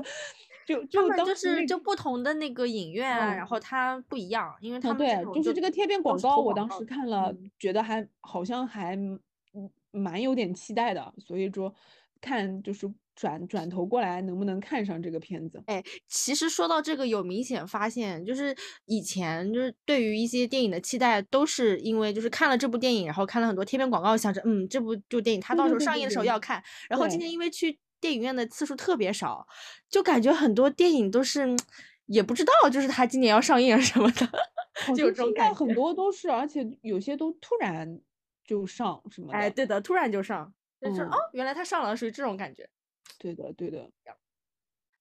[0.68, 9.18] 就就当就是就不同的那个影院啊，然嗯后它不一样，因为它啊，对，就是这个贴片广告，我当时看了，嗯觉得还好像还嗯
[9.90, 11.74] 蛮有点期待的，所以说
[12.20, 15.62] 看就是转转头过来能不能看上这个片子。
[15.64, 18.54] 哎，其实说到这个，有明显发现，就是
[18.84, 26.62] 以前就是对于一些电影的期待，都是因为就是看了这部电影，然后看了很多贴片广告，想着嗯，这部就电影它到时候上映的时候要看。
[26.90, 29.46] 然后今天因为去电影院的次数特别少，
[29.88, 31.46] 就感觉很多电影都是
[32.06, 34.26] 也不知道，就是它今年要上映什么的，
[34.96, 35.74] 就有像现在很这种感觉。
[35.74, 38.00] 多都是，而且有些都突然
[38.44, 42.68] 就上什么哎，对的，突然就上，就是哦嗯，原来它上了，属于这种感觉。
[43.18, 43.90] 对的，对的。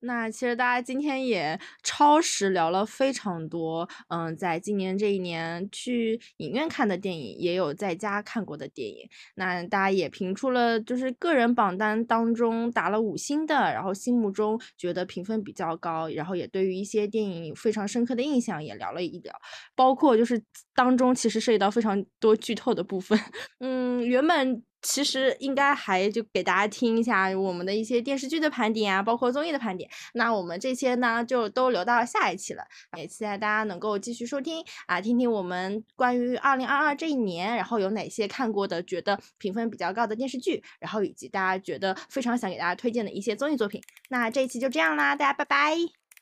[0.01, 9.09] 那其实大家今天也超时聊了非常多，嗯，在今年这一年去影院看的电影，也有在家看过的电影。
[9.35, 19.33] 那大家也评出了，就是个人榜单当中打了五星的，然后心目中觉得评分比较高，然后也对于一些电影有非常深刻的印象也聊了一聊，
[19.75, 20.41] 包括就是
[20.75, 23.19] 当中其实涉及到非常多剧透的部分。
[23.59, 29.89] 嗯，原本其实应该还就给大家听一下我们的一些电视剧的盘点啊，包括综艺的盘点。
[30.13, 32.63] 那我们这些呢，就都留到下一期了，
[32.97, 43.81] 也期待大家能够继续收听啊，听听我们关于二零二二这一年，然后有哪些看过的觉得评分比较高的电视剧，然后以及大家觉得非常想给大家推荐的一些综艺作品。
[44.07, 45.75] 那这一期就这样啦，大家拜拜。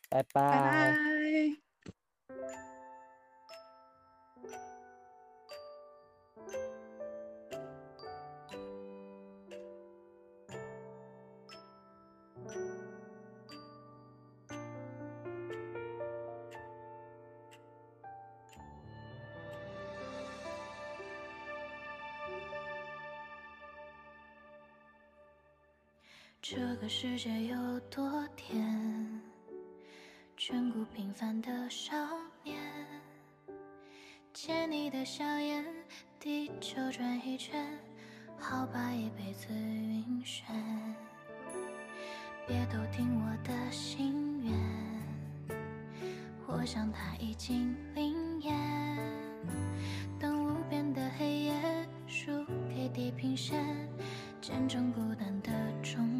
[0.10, 0.92] 拜拜拜。
[0.92, 1.65] 拜。
[26.48, 28.64] 这个世界有多甜？
[30.38, 31.96] 眷顾平凡的少
[32.44, 32.56] 年，
[34.32, 35.66] 借你的笑颜，
[36.20, 37.68] 地球转一圈，
[38.38, 40.44] 好把一辈子晕眩。
[42.46, 45.58] 别偷听我的心愿，
[46.46, 48.56] 我想它已经灵验。
[50.20, 53.66] 等无边的黑夜输给地平线，
[54.40, 56.15] 见证孤单的终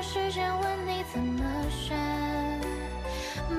[0.00, 1.98] 时间问你怎么选，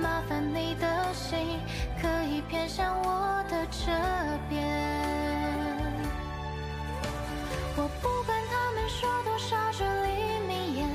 [0.02, 1.60] 麻烦你的心
[2.02, 3.92] 可以偏向我的这
[4.50, 4.66] 边。
[7.76, 10.90] 我不管他们说多少至理名言，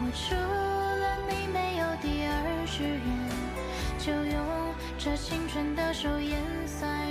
[0.00, 3.06] 我除了你没有第二志愿，
[3.98, 7.10] 就用这青春的手演算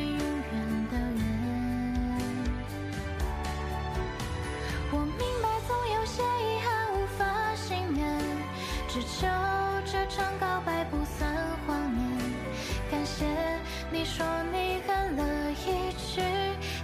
[10.40, 11.30] 告白不算
[11.66, 12.02] 谎言。
[12.92, 13.26] 感谢
[13.92, 16.22] 你说你很乐意去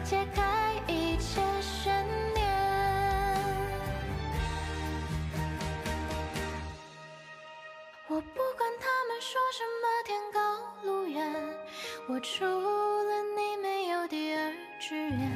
[0.03, 2.41] 解开一切悬念。
[8.07, 10.39] 我不管他们说什么天高
[10.83, 11.31] 路远，
[12.07, 15.31] 我除了你没有第二志愿，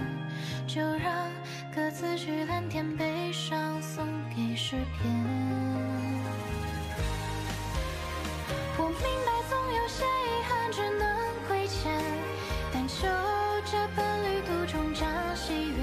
[0.68, 1.32] 就让
[1.74, 4.05] 各自去蓝天，悲伤送
[4.36, 5.44] 给诗篇。
[9.06, 11.06] 明白总有些遗憾只能
[11.47, 11.93] 亏欠，
[12.74, 13.06] 但求
[13.64, 15.78] 这本旅途终将喜悦。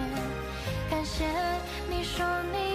[0.91, 1.25] 感谢
[1.89, 2.72] 你说你